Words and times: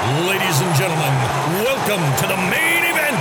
Ladies 0.00 0.62
and 0.62 0.74
gentlemen, 0.76 1.12
welcome 1.60 2.00
to 2.16 2.26
the 2.26 2.36
main 2.48 2.84
event. 2.88 3.20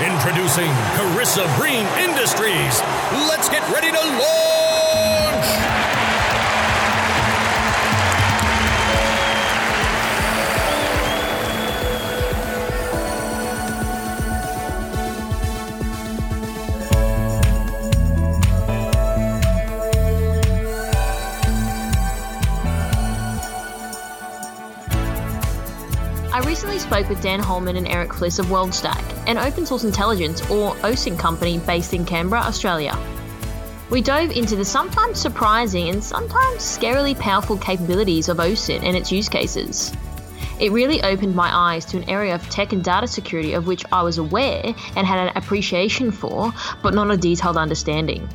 Introducing 0.00 0.70
Karissa 0.94 1.44
Breen 1.58 1.84
Industries. 1.98 2.80
Let's 3.28 3.48
get 3.48 3.68
ready 3.68 3.90
to 3.90 3.98
launch! 3.98 6.09
I 26.40 26.42
recently 26.42 26.78
spoke 26.78 27.06
with 27.10 27.20
Dan 27.20 27.38
Holman 27.38 27.76
and 27.76 27.86
Eric 27.86 28.14
Fliss 28.14 28.38
of 28.38 28.46
WorldStack, 28.46 29.28
an 29.28 29.36
open 29.36 29.66
source 29.66 29.84
intelligence 29.84 30.40
or 30.50 30.74
OSINT 30.76 31.18
company 31.18 31.58
based 31.58 31.92
in 31.92 32.06
Canberra, 32.06 32.40
Australia. 32.40 32.98
We 33.90 34.00
dove 34.00 34.30
into 34.30 34.56
the 34.56 34.64
sometimes 34.64 35.20
surprising 35.20 35.90
and 35.90 36.02
sometimes 36.02 36.62
scarily 36.62 37.16
powerful 37.18 37.58
capabilities 37.58 38.30
of 38.30 38.38
OSINT 38.38 38.82
and 38.82 38.96
its 38.96 39.12
use 39.12 39.28
cases. 39.28 39.92
It 40.58 40.72
really 40.72 41.02
opened 41.02 41.34
my 41.34 41.54
eyes 41.54 41.84
to 41.86 41.98
an 41.98 42.08
area 42.08 42.34
of 42.34 42.48
tech 42.48 42.72
and 42.72 42.82
data 42.82 43.06
security 43.06 43.52
of 43.52 43.66
which 43.66 43.84
I 43.92 44.02
was 44.02 44.16
aware 44.16 44.74
and 44.96 45.06
had 45.06 45.28
an 45.28 45.36
appreciation 45.36 46.10
for, 46.10 46.54
but 46.82 46.94
not 46.94 47.10
a 47.10 47.18
detailed 47.18 47.58
understanding. 47.58 48.26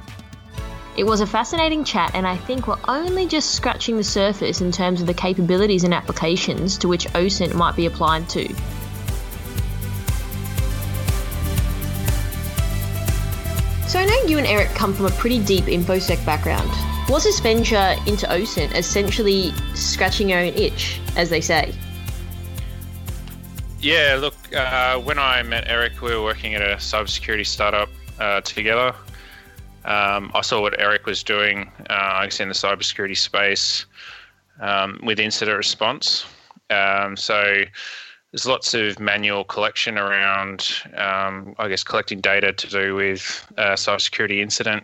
It 0.98 1.06
was 1.06 1.20
a 1.20 1.28
fascinating 1.28 1.84
chat, 1.84 2.12
and 2.14 2.26
I 2.26 2.38
think 2.38 2.68
we're 2.68 2.80
only 2.88 3.28
just 3.28 3.54
scratching 3.54 3.98
the 3.98 4.04
surface 4.04 4.62
in 4.62 4.72
terms 4.72 5.02
of 5.02 5.08
the 5.08 5.14
capabilities 5.14 5.84
and 5.84 5.94
applications 5.94 6.78
to 6.78 6.88
which 6.88 7.06
OSINT 7.08 7.54
might 7.54 7.76
be 7.76 7.86
applied 7.86 8.30
to. 8.30 8.48
So 13.90 14.00
I 14.00 14.06
know 14.06 14.30
you 14.30 14.38
and 14.38 14.48
Eric 14.48 14.70
come 14.70 14.94
from 14.94 15.08
a 15.08 15.12
pretty 15.12 15.44
deep 15.44 15.66
InfoSec 15.66 16.26
background. 16.26 16.72
Was 17.10 17.26
this 17.26 17.42
venture 17.42 17.96
into 18.08 18.26
OSINT 18.28 18.74
essentially 18.74 19.52
scratching 19.74 20.30
your 20.30 20.40
own 20.40 20.54
itch, 20.54 21.02
as 21.18 21.30
they 21.30 21.42
say? 21.42 21.74
Yeah, 23.82 24.18
look, 24.22 24.36
uh, 24.56 24.98
when 25.00 25.20
I 25.20 25.44
met 25.44 25.66
Eric, 25.68 26.02
we 26.02 26.16
were 26.16 26.24
working 26.24 26.56
at 26.56 26.62
a 26.62 26.78
cybersecurity 26.78 27.46
startup 27.46 27.90
uh, 28.18 28.40
together. 28.42 28.96
Um, 29.86 30.32
I 30.34 30.42
saw 30.42 30.62
what 30.62 30.80
Eric 30.80 31.06
was 31.06 31.24
doing, 31.24 31.72
uh, 31.90 31.94
I 31.94 32.26
guess, 32.26 32.40
in 32.40 32.48
the 32.48 32.56
cybersecurity 32.56 33.18
space 33.18 33.86
um, 34.60 35.00
with 35.04 35.20
incident 35.20 35.58
response. 35.58 36.26
Um, 36.72 37.16
so 37.16 37.64
there's 38.32 38.48
lots 38.48 38.74
of 38.74 39.00
manual 39.00 39.44
collection 39.44 39.98
around, 39.98 40.68
um, 40.98 41.56
I 41.60 41.68
guess, 41.68 41.84
collecting 41.84 42.20
data 42.20 42.52
to 42.52 42.68
do 42.68 42.96
with 42.96 43.46
uh, 43.58 43.74
cybersecurity 43.74 44.42
incident. 44.42 44.84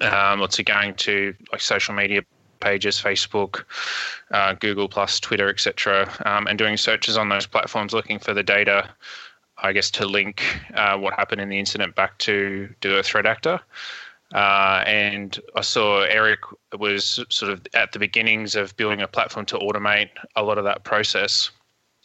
Um, 0.00 0.40
lots 0.40 0.58
of 0.58 0.64
going 0.64 0.94
to 0.94 1.34
like 1.52 1.60
social 1.60 1.94
media 1.94 2.22
pages, 2.58 3.00
Facebook, 3.00 3.64
uh, 4.32 4.54
Google 4.54 4.88
Plus, 4.88 5.20
Twitter, 5.20 5.48
etc., 5.48 6.12
um, 6.26 6.48
and 6.48 6.58
doing 6.58 6.76
searches 6.76 7.16
on 7.16 7.28
those 7.28 7.46
platforms, 7.46 7.92
looking 7.92 8.18
for 8.18 8.34
the 8.34 8.42
data. 8.42 8.90
I 9.58 9.72
guess 9.72 9.90
to 9.92 10.06
link 10.06 10.42
uh, 10.74 10.98
what 10.98 11.14
happened 11.14 11.40
in 11.40 11.48
the 11.48 11.58
incident 11.58 11.94
back 11.94 12.18
to 12.18 12.68
to 12.80 12.98
a 12.98 13.02
threat 13.02 13.26
actor. 13.26 13.60
Uh, 14.34 14.82
and 14.86 15.40
I 15.54 15.60
saw 15.60 16.02
Eric 16.02 16.40
was 16.76 17.24
sort 17.28 17.52
of 17.52 17.64
at 17.72 17.92
the 17.92 18.00
beginnings 18.00 18.56
of 18.56 18.76
building 18.76 19.00
a 19.00 19.06
platform 19.08 19.46
to 19.46 19.58
automate 19.58 20.10
a 20.34 20.42
lot 20.42 20.58
of 20.58 20.64
that 20.64 20.82
process 20.82 21.50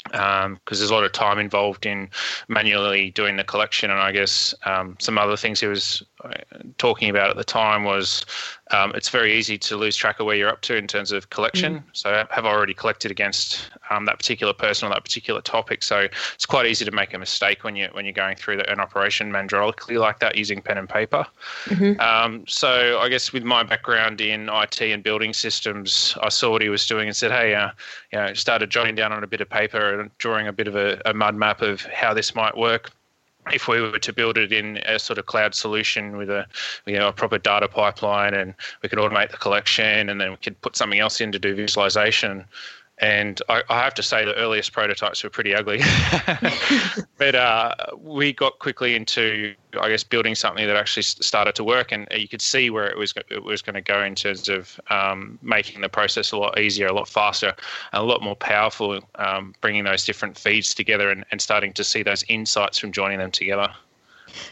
because 0.04 0.46
um, 0.46 0.60
there's 0.70 0.90
a 0.90 0.94
lot 0.94 1.04
of 1.04 1.12
time 1.12 1.40
involved 1.40 1.86
in 1.86 2.10
manually 2.48 3.10
doing 3.12 3.36
the 3.36 3.44
collection. 3.44 3.92
And 3.92 4.00
I 4.00 4.12
guess 4.12 4.54
um, 4.66 4.96
some 5.00 5.18
other 5.18 5.36
things 5.36 5.60
he 5.60 5.68
was 5.68 6.04
uh, 6.24 6.32
talking 6.78 7.10
about 7.10 7.30
at 7.30 7.36
the 7.36 7.44
time 7.44 7.84
was 7.84 8.26
um, 8.72 8.92
it's 8.94 9.10
very 9.10 9.34
easy 9.34 9.58
to 9.58 9.78
lose 9.78 9.96
track 9.96 10.20
of 10.20 10.26
where 10.26 10.36
you're 10.36 10.50
up 10.50 10.62
to 10.62 10.76
in 10.76 10.88
terms 10.88 11.12
of 11.12 11.30
collection. 11.30 11.76
Mm. 11.76 11.84
So 11.94 12.26
have 12.30 12.46
already 12.46 12.74
collected 12.74 13.10
against 13.12 13.70
um, 13.90 14.06
that 14.06 14.18
particular 14.18 14.54
person 14.54 14.88
or 14.88 14.94
that 14.94 15.04
particular 15.04 15.42
topic. 15.42 15.82
So 15.82 16.08
it's 16.36 16.46
quite 16.46 16.68
easy 16.68 16.86
to 16.86 16.92
make 16.92 17.14
a 17.14 17.18
mistake 17.18 17.64
when 17.64 17.76
you 17.76 17.90
when 17.94 18.06
you're 18.06 18.14
going 18.14 18.36
through 18.36 18.58
the, 18.58 18.72
an 18.72 18.80
operation 18.80 19.32
mandrolically 19.32 20.00
like 20.00 20.20
that 20.20 20.38
using 20.38 20.62
pen 20.62 20.78
and 20.78 20.88
paper. 20.88 21.26
Mm-hmm. 21.66 22.00
Um, 22.00 22.46
so 22.48 23.00
I 23.00 23.10
guess 23.10 23.34
with 23.34 23.44
my 23.44 23.64
background 23.64 24.22
in 24.22 24.50
IT 24.50 24.82
and 24.82 25.04
building 25.04 25.34
systems, 25.34 26.16
I 26.22 26.30
saw 26.30 26.52
what 26.52 26.62
he 26.62 26.70
was 26.70 26.86
doing 26.86 27.08
and 27.08 27.16
said, 27.16 27.32
hey, 27.32 27.56
uh, 27.56 27.72
you 28.12 28.20
know, 28.20 28.34
started 28.34 28.70
jotting 28.70 28.96
down 28.96 29.12
on 29.12 29.24
a 29.24 29.28
bit 29.28 29.42
of 29.42 29.50
paper 29.50 30.00
and 30.00 30.16
drawing 30.20 30.48
a 30.48 30.54
bit 30.54 30.68
of 30.68 30.76
a, 30.76 31.02
a 31.06 31.14
mud 31.14 31.36
map 31.36 31.62
of 31.62 31.82
how 31.86 32.14
this 32.14 32.36
might 32.36 32.56
work 32.56 32.92
if 33.52 33.68
we 33.68 33.82
were 33.82 34.00
to 34.00 34.14
build 34.14 34.38
it 34.38 34.52
in 34.52 34.78
a 34.86 35.00
sort 35.00 35.18
of 35.18 35.26
cloud 35.26 35.56
solution 35.56 36.18
with 36.18 36.30
a 36.30 36.46
you 36.86 36.98
know 36.98 37.08
a 37.08 37.14
proper 37.14 37.38
data 37.38 37.68
pipeline 37.68 38.34
and 38.34 38.54
we 38.84 38.90
could 38.90 39.00
automate 39.00 39.32
the 39.32 39.38
collection 39.38 40.10
and 40.10 40.20
then 40.20 40.32
we 40.32 40.38
could 40.38 40.60
put 40.62 40.76
something 40.76 41.00
else 41.00 41.22
in 41.22 41.32
to 41.32 41.40
do 41.40 41.56
visualization 41.56 42.46
and 43.00 43.42
I, 43.48 43.64
I, 43.70 43.82
have 43.82 43.94
to 43.96 44.04
say 44.04 44.26
the 44.26 44.36
earliest 44.36 44.74
prototypes 44.74 45.24
were 45.24 45.30
pretty 45.30 45.56
ugly. 45.56 45.80
but 47.18 47.34
uh, 47.34 47.74
we 47.98 48.34
got 48.34 48.60
quickly 48.60 48.94
into, 48.96 49.56
I 49.80 49.88
guess, 49.88 50.04
building 50.04 50.36
something 50.36 50.68
that 50.68 50.76
actually 50.76 51.04
started 51.04 51.56
to 51.56 51.64
work, 51.64 51.94
and 51.94 52.08
you 52.12 52.28
could 52.28 52.42
see 52.42 52.70
where 52.70 52.90
it 52.90 52.98
was 52.98 53.14
it 53.30 53.44
was 53.44 53.62
going 53.62 53.76
to 53.76 53.82
go 53.82 54.04
in 54.04 54.16
terms 54.16 54.50
of 54.50 54.80
um, 54.90 55.40
making 55.42 55.82
the 55.82 55.90
process 55.90 56.32
a 56.32 56.38
lot 56.38 56.60
easier, 56.60 56.88
a 56.88 56.94
lot 56.94 57.08
faster, 57.08 57.54
and 57.94 58.02
a 58.02 58.06
lot 58.06 58.22
more 58.22 58.36
powerful, 58.36 59.00
um, 59.16 59.56
bringing 59.62 59.86
those 59.86 60.06
different 60.06 60.38
feeds 60.38 60.74
together 60.74 61.10
and, 61.10 61.24
and 61.32 61.42
starting 61.42 61.72
to 61.74 61.84
see 61.86 62.04
those 62.04 62.24
insights 62.28 62.78
from 62.78 62.92
joining 62.92 63.20
them 63.20 63.32
together. 63.32 63.70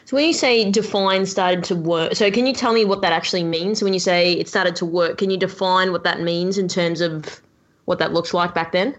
So 0.05 0.15
when 0.15 0.25
you 0.25 0.33
say 0.33 0.69
define 0.71 1.25
started 1.25 1.63
to 1.65 1.75
work, 1.75 2.15
so 2.15 2.31
can 2.31 2.47
you 2.47 2.53
tell 2.53 2.73
me 2.73 2.85
what 2.85 3.01
that 3.01 3.11
actually 3.11 3.43
means? 3.43 3.79
So 3.79 3.85
when 3.85 3.93
you 3.93 3.99
say 3.99 4.33
it 4.33 4.47
started 4.47 4.75
to 4.77 4.85
work, 4.85 5.17
can 5.17 5.29
you 5.29 5.37
define 5.37 5.91
what 5.91 6.03
that 6.03 6.21
means 6.21 6.57
in 6.57 6.67
terms 6.67 7.01
of 7.01 7.41
what 7.87 7.99
that 7.99 8.13
looks 8.13 8.33
like 8.33 8.53
back 8.53 8.73
then? 8.73 8.95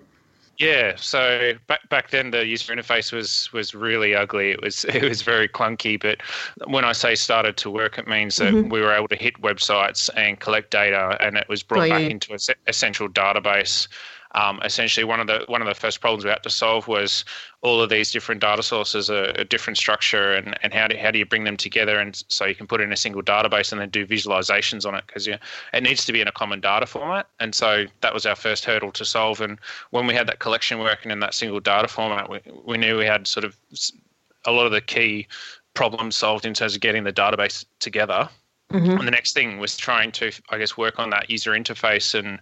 Yeah, 0.56 0.94
so 0.96 1.52
back 1.68 1.88
back 1.88 2.10
then 2.10 2.32
the 2.32 2.44
user 2.44 2.74
interface 2.74 3.12
was 3.12 3.52
was 3.52 3.76
really 3.76 4.14
ugly. 4.16 4.50
It 4.50 4.60
was 4.60 4.84
it 4.88 5.02
was 5.04 5.22
very 5.22 5.48
clunky. 5.48 6.00
But 6.00 6.18
when 6.68 6.84
I 6.84 6.92
say 6.92 7.14
started 7.14 7.56
to 7.58 7.70
work, 7.70 7.98
it 7.98 8.08
means 8.08 8.36
that 8.36 8.52
mm-hmm. 8.52 8.70
we 8.70 8.80
were 8.80 8.92
able 8.92 9.06
to 9.08 9.16
hit 9.16 9.40
websites 9.40 10.10
and 10.16 10.40
collect 10.40 10.70
data, 10.70 11.16
and 11.20 11.36
it 11.36 11.48
was 11.48 11.62
brought 11.62 11.82
oh, 11.82 11.84
yeah. 11.84 11.98
back 11.98 12.10
into 12.10 12.32
a, 12.32 12.38
a 12.66 12.72
central 12.72 13.08
database 13.08 13.86
um, 14.32 14.60
essentially 14.62 15.04
one 15.04 15.20
of 15.20 15.26
the 15.26 15.44
one 15.48 15.62
of 15.62 15.68
the 15.68 15.74
first 15.74 16.00
problems 16.00 16.24
we 16.24 16.30
had 16.30 16.42
to 16.42 16.50
solve 16.50 16.86
was 16.86 17.24
all 17.62 17.80
of 17.80 17.88
these 17.88 18.12
different 18.12 18.40
data 18.40 18.62
sources 18.62 19.08
are 19.08 19.32
a 19.36 19.44
different 19.44 19.76
structure 19.76 20.34
and, 20.34 20.58
and 20.62 20.72
how 20.74 20.86
do 20.86 20.96
how 20.96 21.10
do 21.10 21.18
you 21.18 21.24
bring 21.24 21.44
them 21.44 21.56
together? 21.56 21.98
And 21.98 22.22
so 22.28 22.44
you 22.44 22.54
can 22.54 22.66
put 22.66 22.80
in 22.80 22.92
a 22.92 22.96
single 22.96 23.22
database 23.22 23.72
and 23.72 23.80
then 23.80 23.88
do 23.88 24.06
visualizations 24.06 24.86
on 24.86 24.94
it 24.94 25.04
because 25.06 25.26
it 25.26 25.40
needs 25.82 26.04
to 26.04 26.12
be 26.12 26.20
in 26.20 26.28
a 26.28 26.32
common 26.32 26.60
data 26.60 26.86
format. 26.86 27.28
And 27.40 27.54
so 27.54 27.86
that 28.02 28.12
was 28.12 28.26
our 28.26 28.36
first 28.36 28.64
hurdle 28.64 28.92
to 28.92 29.04
solve. 29.04 29.40
And 29.40 29.58
when 29.90 30.06
we 30.06 30.14
had 30.14 30.26
that 30.26 30.40
collection 30.40 30.78
working 30.78 31.10
in 31.10 31.20
that 31.20 31.34
single 31.34 31.60
data 31.60 31.88
format 31.88 32.28
we, 32.28 32.40
we 32.64 32.76
knew 32.76 32.98
we 32.98 33.06
had 33.06 33.26
sort 33.26 33.44
of 33.44 33.56
a 34.44 34.52
lot 34.52 34.66
of 34.66 34.72
the 34.72 34.80
key 34.80 35.26
problems 35.74 36.16
solved 36.16 36.44
in 36.44 36.54
terms 36.54 36.74
of 36.74 36.80
getting 36.80 37.04
the 37.04 37.12
database 37.12 37.64
together. 37.80 38.28
Mm-hmm. 38.70 38.98
and 38.98 39.06
the 39.06 39.10
next 39.10 39.32
thing 39.32 39.56
was 39.56 39.78
trying 39.78 40.12
to 40.12 40.30
i 40.50 40.58
guess 40.58 40.76
work 40.76 40.98
on 40.98 41.08
that 41.08 41.30
user 41.30 41.52
interface 41.52 42.14
and 42.14 42.38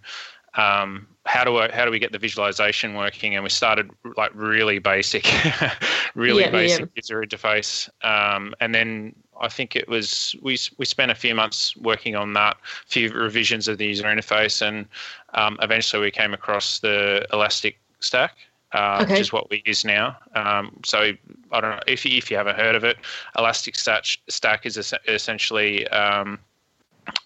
um, 0.57 1.07
how 1.25 1.43
do 1.43 1.57
I, 1.57 1.71
how 1.71 1.85
do 1.85 1.91
we 1.91 1.99
get 1.99 2.11
the 2.11 2.19
visualization 2.19 2.95
working? 2.95 3.35
And 3.35 3.43
we 3.43 3.49
started 3.49 3.91
like 4.15 4.31
really 4.33 4.79
basic, 4.79 5.27
really 6.15 6.43
yeah, 6.43 6.51
basic 6.51 6.81
yeah. 6.85 6.91
user 6.95 7.21
interface, 7.21 7.89
um, 8.03 8.55
and 8.59 8.73
then 8.73 9.15
I 9.39 9.49
think 9.49 9.75
it 9.75 9.87
was 9.87 10.35
we 10.41 10.57
we 10.77 10.85
spent 10.85 11.11
a 11.11 11.15
few 11.15 11.35
months 11.35 11.77
working 11.77 12.15
on 12.15 12.33
that, 12.33 12.57
a 12.57 12.87
few 12.87 13.11
revisions 13.11 13.67
of 13.67 13.77
the 13.77 13.85
user 13.85 14.05
interface, 14.05 14.61
and 14.61 14.87
um, 15.33 15.57
eventually 15.61 16.01
we 16.01 16.11
came 16.11 16.33
across 16.33 16.79
the 16.79 17.25
Elastic 17.31 17.79
Stack. 17.99 18.35
Uh, 18.73 18.99
okay. 19.01 19.13
which 19.13 19.21
is 19.21 19.31
what 19.31 19.49
we 19.49 19.63
use 19.65 19.85
now. 19.85 20.17
Um, 20.35 20.77
so 20.83 21.13
I 21.53 21.61
don't 21.61 21.71
know 21.71 21.79
if 21.87 22.03
you, 22.05 22.17
if 22.17 22.29
you 22.29 22.35
haven't 22.35 22.57
heard 22.57 22.75
of 22.75 22.83
it. 22.83 22.97
Elastic 23.37 23.77
Stack 23.77 24.65
is 24.65 24.93
essentially 25.07 25.87
um, 25.87 26.37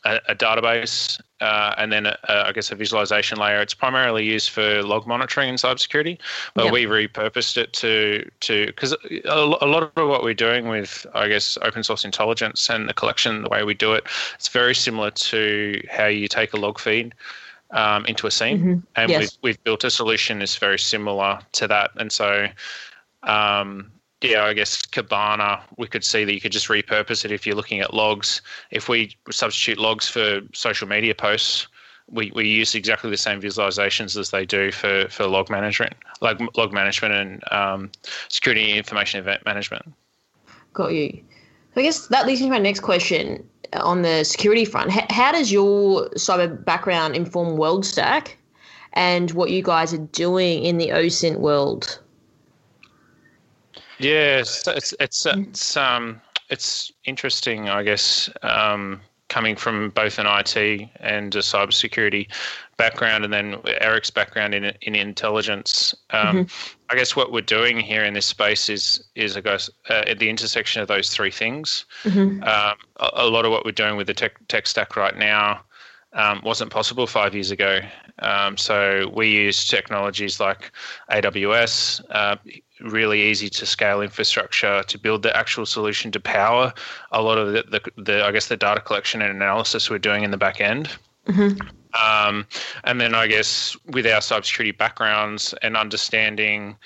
a, 0.05 0.19
a 0.29 0.35
database 0.35 1.19
uh, 1.41 1.73
and 1.77 1.91
then 1.91 2.05
a, 2.05 2.17
a, 2.29 2.47
I 2.47 2.51
guess 2.51 2.71
a 2.71 2.75
visualization 2.75 3.37
layer. 3.37 3.59
It's 3.61 3.73
primarily 3.73 4.23
used 4.23 4.49
for 4.51 4.83
log 4.83 5.07
monitoring 5.07 5.49
in 5.49 5.55
cybersecurity, 5.55 6.19
but 6.53 6.65
yep. 6.65 6.73
we 6.73 6.85
repurposed 6.85 7.57
it 7.57 7.73
to 7.73 8.29
to 8.41 8.67
because 8.67 8.93
a, 8.93 9.29
a, 9.29 9.67
lot 9.67 9.91
of 9.95 10.07
what 10.07 10.23
we're 10.23 10.33
doing 10.33 10.67
with 10.67 11.05
I 11.13 11.27
guess 11.27 11.57
open 11.63 11.83
source 11.83 12.05
intelligence 12.05 12.69
and 12.69 12.87
the 12.87 12.93
collection, 12.93 13.43
the 13.43 13.49
way 13.49 13.63
we 13.63 13.73
do 13.73 13.93
it, 13.93 14.05
it's 14.35 14.47
very 14.47 14.75
similar 14.75 15.11
to 15.11 15.83
how 15.89 16.07
you 16.07 16.27
take 16.27 16.53
a 16.53 16.57
log 16.57 16.79
feed. 16.79 17.13
Um, 17.73 18.05
into 18.05 18.27
a 18.27 18.31
SIEM, 18.31 18.59
mm-hmm. 18.59 18.79
and 18.97 19.09
yes. 19.09 19.19
we've, 19.21 19.37
we've 19.43 19.63
built 19.63 19.85
a 19.85 19.89
solution 19.89 20.39
that's 20.39 20.57
very 20.57 20.77
similar 20.77 21.39
to 21.53 21.69
that. 21.69 21.91
And 21.95 22.11
so, 22.11 22.47
um, 23.23 23.89
yeah, 24.21 24.43
I 24.43 24.53
guess 24.53 24.81
Kibana, 24.81 25.61
we 25.77 25.87
could 25.87 26.03
see 26.03 26.23
that 26.25 26.33
you 26.33 26.41
could 26.41 26.51
just 26.51 26.67
repurpose 26.67 27.25
it 27.25 27.31
if 27.31 27.45
you're 27.45 27.55
looking 27.55 27.79
at 27.79 27.93
logs. 27.93 28.41
If 28.69 28.87
we 28.87 29.15
substitute 29.29 29.79
logs 29.79 30.07
for 30.07 30.41
social 30.53 30.87
media 30.87 31.15
posts, 31.15 31.67
we, 32.09 32.31
we 32.35 32.47
use 32.47 32.75
exactly 32.75 33.09
the 33.09 33.17
same 33.17 33.41
visualizations 33.41 34.17
as 34.19 34.29
they 34.29 34.45
do 34.45 34.71
for, 34.71 35.07
for 35.09 35.25
log 35.25 35.49
management, 35.49 35.93
like 36.19 36.39
log 36.57 36.73
management 36.73 37.13
and 37.13 37.43
um, 37.51 37.91
security 38.27 38.73
information 38.73 39.19
event 39.19 39.43
management. 39.45 39.91
Got 40.73 40.93
you. 40.93 41.23
So 41.73 41.81
I 41.81 41.83
guess 41.83 42.07
that 42.07 42.27
leads 42.27 42.41
me 42.41 42.47
to 42.47 42.51
my 42.51 42.59
next 42.59 42.81
question 42.81 43.47
on 43.73 44.01
the 44.01 44.23
security 44.23 44.65
front. 44.65 44.95
H- 44.95 45.05
how 45.09 45.31
does 45.31 45.51
your 45.51 46.09
cyber 46.11 46.63
background 46.63 47.15
inform 47.15 47.57
WorldStack 47.57 48.33
and 48.93 49.31
what 49.31 49.49
you 49.49 49.63
guys 49.63 49.93
are 49.93 49.99
doing 49.99 50.63
in 50.63 50.77
the 50.77 50.89
OSINT 50.89 51.37
world? 51.37 51.99
Yes, 54.01 54.67
it's 54.67 54.93
it's 54.99 55.25
it's 55.25 55.77
um 55.77 56.21
it's 56.49 56.91
interesting, 57.05 57.69
I 57.69 57.83
guess. 57.83 58.29
Um, 58.41 59.01
coming 59.29 59.55
from 59.55 59.89
both 59.91 60.19
an 60.19 60.25
IT 60.27 60.89
and 60.97 61.33
a 61.33 61.39
cybersecurity 61.39 62.27
background, 62.75 63.23
and 63.23 63.31
then 63.31 63.55
Eric's 63.79 64.09
background 64.09 64.53
in 64.53 64.65
in 64.81 64.95
intelligence. 64.95 65.95
Um, 66.09 66.45
mm-hmm. 66.45 66.77
I 66.89 66.95
guess 66.95 67.15
what 67.15 67.31
we're 67.31 67.41
doing 67.41 67.79
here 67.79 68.03
in 68.03 68.13
this 68.13 68.25
space 68.25 68.67
is 68.69 69.03
is 69.15 69.37
I 69.37 69.41
guess 69.41 69.69
uh, 69.89 70.03
at 70.07 70.19
the 70.19 70.29
intersection 70.29 70.81
of 70.81 70.87
those 70.87 71.09
three 71.09 71.31
things. 71.31 71.85
Mm-hmm. 72.03 72.43
Um, 72.43 72.75
a, 72.97 73.09
a, 73.23 73.27
lot 73.27 73.45
of 73.45 73.51
what 73.51 73.63
we're 73.63 73.71
doing 73.71 73.95
with 73.95 74.07
the 74.07 74.13
tech 74.13 74.33
tech 74.47 74.67
stack 74.67 74.97
right 74.97 75.17
now 75.17 75.61
um, 76.13 76.41
wasn't 76.43 76.71
possible 76.71 77.07
five 77.07 77.33
years 77.33 77.51
ago. 77.51 77.79
Um, 78.19 78.57
so 78.57 79.11
we 79.15 79.29
use 79.29 79.67
technologies 79.67 80.39
like 80.39 80.71
AWS, 81.09 82.01
uh, 82.09 82.35
really 82.81 83.21
easy 83.21 83.49
to 83.49 83.65
scale 83.65 84.01
infrastructure 84.01 84.83
to 84.83 84.97
build 84.97 85.23
the 85.23 85.35
actual 85.35 85.65
solution 85.65 86.11
to 86.11 86.19
power 86.19 86.73
a 87.11 87.21
lot 87.21 87.37
of 87.37 87.53
the, 87.53 87.63
the, 87.63 88.01
the 88.01 88.25
I 88.25 88.31
guess 88.31 88.47
the 88.47 88.57
data 88.57 88.81
collection 88.81 89.21
and 89.21 89.31
analysis 89.31 89.89
we're 89.89 89.99
doing 89.99 90.23
in 90.23 90.31
the 90.31 90.37
back 90.37 90.59
end. 90.59 90.89
Mm-hmm. 91.27 91.59
Um, 91.93 92.47
and 92.83 92.99
then 92.99 93.13
I 93.13 93.27
guess 93.27 93.75
with 93.87 94.05
our 94.05 94.21
cybersecurity 94.21 94.77
backgrounds 94.77 95.53
and 95.61 95.75
understanding 95.75 96.77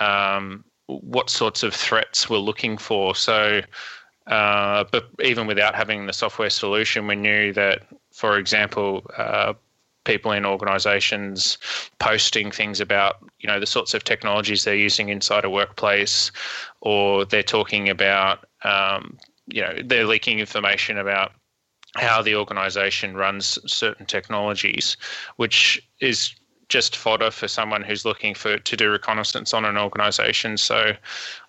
um, 0.00 0.64
what 0.86 1.30
sorts 1.30 1.62
of 1.62 1.74
threats 1.74 2.30
we're 2.30 2.38
looking 2.38 2.78
for. 2.78 3.14
So, 3.14 3.60
uh, 4.26 4.84
but 4.90 5.08
even 5.22 5.46
without 5.46 5.74
having 5.74 6.06
the 6.06 6.12
software 6.12 6.50
solution, 6.50 7.06
we 7.06 7.16
knew 7.16 7.52
that, 7.52 7.82
for 8.16 8.38
example, 8.38 9.04
uh, 9.18 9.52
people 10.04 10.32
in 10.32 10.46
organizations 10.46 11.58
posting 11.98 12.50
things 12.50 12.80
about 12.80 13.16
you 13.40 13.46
know 13.46 13.60
the 13.60 13.66
sorts 13.66 13.92
of 13.92 14.04
technologies 14.04 14.64
they're 14.64 14.74
using 14.74 15.10
inside 15.10 15.44
a 15.44 15.50
workplace 15.50 16.32
or 16.80 17.26
they're 17.26 17.42
talking 17.42 17.90
about 17.90 18.46
um, 18.64 19.18
you 19.46 19.60
know 19.60 19.74
they're 19.84 20.06
leaking 20.06 20.38
information 20.38 20.96
about 20.96 21.32
how 21.96 22.22
the 22.22 22.34
organization 22.34 23.16
runs 23.16 23.58
certain 23.70 24.06
technologies 24.06 24.96
which 25.36 25.82
is 26.00 26.34
just 26.68 26.96
fodder 26.96 27.30
for 27.30 27.48
someone 27.48 27.82
who's 27.82 28.04
looking 28.04 28.34
for 28.34 28.58
to 28.58 28.76
do 28.76 28.90
reconnaissance 28.90 29.52
on 29.52 29.64
an 29.64 29.76
organization 29.76 30.56
so 30.56 30.92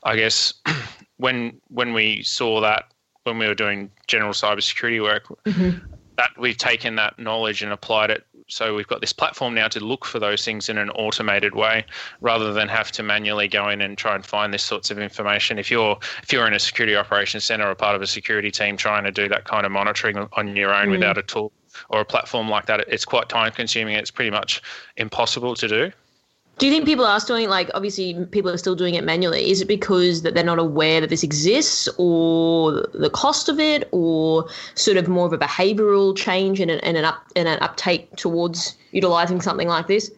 i 0.04 0.16
guess 0.16 0.54
when 1.18 1.62
when 1.69 1.94
we 1.94 2.24
saw 2.24 2.60
that 2.60 2.86
when 3.24 3.38
we 3.38 3.46
were 3.46 3.56
doing 3.56 3.92
general 4.08 4.34
cybersecurity 4.34 5.02
work 5.02 5.28
mm-hmm. 5.46 5.78
That 6.18 6.31
we've 6.38 6.58
taken 6.58 6.96
that 6.96 7.18
knowledge 7.18 7.62
and 7.62 7.72
applied 7.72 8.10
it. 8.10 8.25
So 8.50 8.75
we've 8.75 8.88
got 8.88 9.02
this 9.02 9.14
platform 9.14 9.54
now 9.54 9.68
to 9.68 9.80
look 9.80 10.06
for 10.06 10.19
those 10.19 10.44
things 10.44 10.69
in 10.69 10.78
an 10.78 10.90
automated 10.92 11.54
way 11.54 11.86
rather 12.22 12.54
than 12.54 12.68
have 12.69 12.92
to 12.94 13.04
manually 13.04 13.48
go 13.48 13.69
in 13.69 13.81
and 13.81 13.98
try 13.98 14.16
and 14.16 14.25
find 14.25 14.54
this 14.54 14.64
sorts 14.64 14.90
of 14.90 15.00
information. 15.00 15.60
If 15.60 15.69
you're 15.69 15.98
if 16.24 16.31
you're 16.31 16.48
in 16.48 16.54
a 16.54 16.60
security 16.60 16.96
operations 16.96 17.44
center 17.44 17.69
or 17.69 17.75
part 17.75 17.96
of 17.96 18.02
a 18.02 18.08
security 18.08 18.52
team 18.52 18.78
trying 18.78 19.04
to 19.04 19.12
do 19.12 19.28
that 19.30 19.46
kind 19.46 19.66
of 19.66 19.72
monitoring 19.72 20.18
on 20.18 20.56
your 20.56 20.74
own 20.74 20.88
mm. 20.88 20.92
without 20.92 21.18
a 21.18 21.24
tool 21.24 21.52
or 21.90 22.02
a 22.02 22.06
platform 22.06 22.50
like 22.50 22.66
that 22.66 22.80
it's 22.88 23.06
quite 23.06 23.30
time 23.30 23.52
consuming. 23.52 23.96
It's 23.96 24.12
pretty 24.12 24.31
much 24.31 24.62
impossible 24.96 25.56
to 25.56 25.68
do 25.68 25.92
do 26.57 26.65
you 26.65 26.71
think 26.71 26.86
people 26.86 27.06
are 27.06 27.19
still 27.19 27.36
doing 27.38 27.50
like 27.50 27.69
obviously 27.75 28.25
people 28.31 28.50
are 28.50 28.57
still 28.57 28.75
doing 28.75 28.95
it 28.95 29.04
manually? 29.04 29.50
Is 29.50 29.62
it 29.62 29.68
because 29.68 30.24
that 30.24 30.33
they're 30.33 30.44
not 30.44 30.59
aware 30.59 31.01
that 31.01 31.09
this 31.09 31.24
exists, 31.24 31.88
or 31.98 32.88
the 32.94 33.12
cost 33.12 33.48
of 33.48 33.59
it, 33.59 33.88
or 33.92 34.48
sort 34.74 34.98
of 34.98 35.07
more 35.07 35.27
of 35.27 35.33
a 35.33 35.38
behavioural 35.38 36.15
change 36.18 36.59
and 36.59 36.71
an, 36.71 36.80
and 36.80 36.98
an 36.98 37.06
up 37.06 37.24
and 37.36 37.48
an 37.48 37.59
uptake 37.62 38.15
towards 38.15 38.75
utilising 38.92 39.42
something 39.42 39.68
like 39.68 39.88
this? 39.88 40.12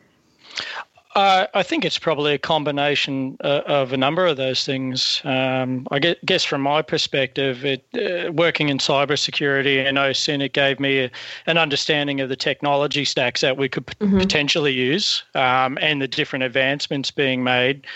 Uh, 1.15 1.47
I 1.55 1.63
think 1.63 1.85
it's 1.85 1.97
probably 1.97 2.35
a 2.35 2.37
combination 2.37 3.35
uh, 3.43 3.61
of 3.65 3.93
a 3.93 3.97
number 3.97 4.27
of 4.27 4.37
those 4.37 4.63
things. 4.63 5.21
Um, 5.23 5.87
I 5.89 5.97
guess 5.99 6.43
from 6.43 6.61
my 6.61 6.83
perspective, 6.83 7.65
it, 7.65 7.83
uh, 7.95 8.31
working 8.31 8.69
in 8.69 8.77
cybersecurity 8.77 9.83
and 9.83 9.97
OSINT, 9.97 10.43
it 10.43 10.53
gave 10.53 10.79
me 10.79 10.99
a, 10.99 11.11
an 11.47 11.57
understanding 11.57 12.21
of 12.21 12.29
the 12.29 12.35
technology 12.35 13.05
stacks 13.05 13.41
that 13.41 13.57
we 13.57 13.67
could 13.67 13.87
p- 13.87 13.95
mm-hmm. 13.95 14.19
potentially 14.19 14.71
use 14.71 15.23
um, 15.33 15.79
and 15.81 15.99
the 15.99 16.07
different 16.07 16.43
advancements 16.43 17.09
being 17.09 17.43
made. 17.43 17.87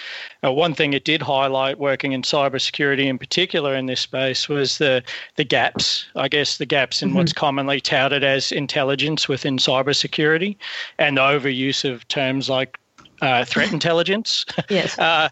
Uh, 0.44 0.52
one 0.52 0.74
thing 0.74 0.94
it 0.94 1.06
did 1.06 1.22
highlight 1.22 1.78
working 1.78 2.14
in 2.14 2.24
cybersecurity 2.24 3.06
in 3.06 3.20
particular 3.20 3.76
in 3.76 3.86
this 3.86 4.02
space 4.02 4.50
was 4.50 4.80
the, 4.80 5.04
the 5.36 5.44
gaps, 5.44 6.08
I 6.16 6.28
guess 6.30 6.58
the 6.58 6.66
gaps 6.66 7.04
in 7.04 7.10
mm-hmm. 7.10 7.20
what's 7.20 7.34
commonly 7.34 7.80
touted 7.80 8.24
as 8.24 8.52
intelligence 8.52 9.28
within 9.28 9.58
cybersecurity 9.58 10.58
and 10.98 11.18
the 11.18 11.22
overuse 11.22 11.88
of 11.88 12.08
terms 12.08 12.50
like 12.50 12.80
uh, 13.24 13.46
threat 13.46 13.72
intelligence. 13.72 14.46
yes. 14.70 14.98
Uh, 15.04 15.30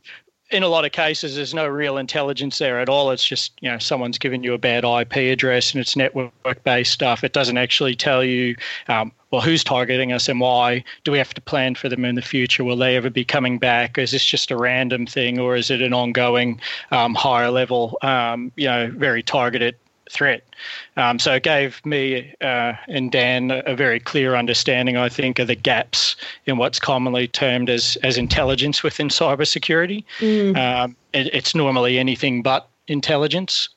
in 0.49 0.63
a 0.63 0.67
lot 0.67 0.83
of 0.83 0.91
cases, 0.91 1.35
there's 1.35 1.53
no 1.53 1.65
real 1.65 1.97
intelligence 1.97 2.57
there 2.57 2.81
at 2.81 2.89
all. 2.89 3.11
It's 3.11 3.25
just 3.25 3.53
you 3.61 3.71
know 3.71 3.79
someone's 3.79 4.17
given 4.17 4.43
you 4.43 4.53
a 4.53 4.57
bad 4.57 4.83
IP 4.83 5.15
address 5.31 5.71
and 5.71 5.79
it's 5.79 5.95
network-based 5.95 6.91
stuff. 6.91 7.23
It 7.23 7.31
doesn't 7.31 7.57
actually 7.57 7.95
tell 7.95 8.21
you 8.21 8.57
um, 8.89 9.13
well 9.31 9.41
who's 9.41 9.63
targeting 9.63 10.11
us 10.11 10.27
and 10.27 10.41
why. 10.41 10.83
Do 11.05 11.11
we 11.13 11.17
have 11.17 11.33
to 11.35 11.41
plan 11.41 11.75
for 11.75 11.87
them 11.87 12.03
in 12.03 12.15
the 12.15 12.21
future? 12.21 12.65
Will 12.65 12.75
they 12.75 12.97
ever 12.97 13.09
be 13.09 13.23
coming 13.23 13.59
back? 13.59 13.97
Is 13.97 14.11
this 14.11 14.25
just 14.25 14.51
a 14.51 14.57
random 14.57 15.05
thing 15.05 15.39
or 15.39 15.55
is 15.55 15.71
it 15.71 15.81
an 15.81 15.93
ongoing, 15.93 16.59
um, 16.91 17.15
higher 17.15 17.49
level, 17.49 17.97
um, 18.01 18.51
you 18.57 18.67
know, 18.67 18.91
very 18.93 19.23
targeted 19.23 19.77
threat. 20.11 20.43
Um, 20.97 21.17
so 21.17 21.33
it 21.35 21.43
gave 21.43 21.83
me 21.85 22.33
uh, 22.41 22.73
and 22.87 23.11
Dan 23.11 23.51
a 23.65 23.75
very 23.75 23.99
clear 23.99 24.35
understanding, 24.35 24.97
I 24.97 25.09
think, 25.09 25.39
of 25.39 25.47
the 25.47 25.55
gaps 25.55 26.15
in 26.45 26.57
what's 26.57 26.79
commonly 26.79 27.27
termed 27.27 27.69
as, 27.69 27.97
as 28.03 28.17
intelligence 28.17 28.83
within 28.83 29.07
cybersecurity. 29.07 30.03
Mm. 30.19 30.57
Um, 30.57 30.95
it, 31.13 31.33
it's 31.33 31.55
normally 31.55 31.97
anything 31.97 32.41
but 32.41 32.67
intelligence. 32.87 33.69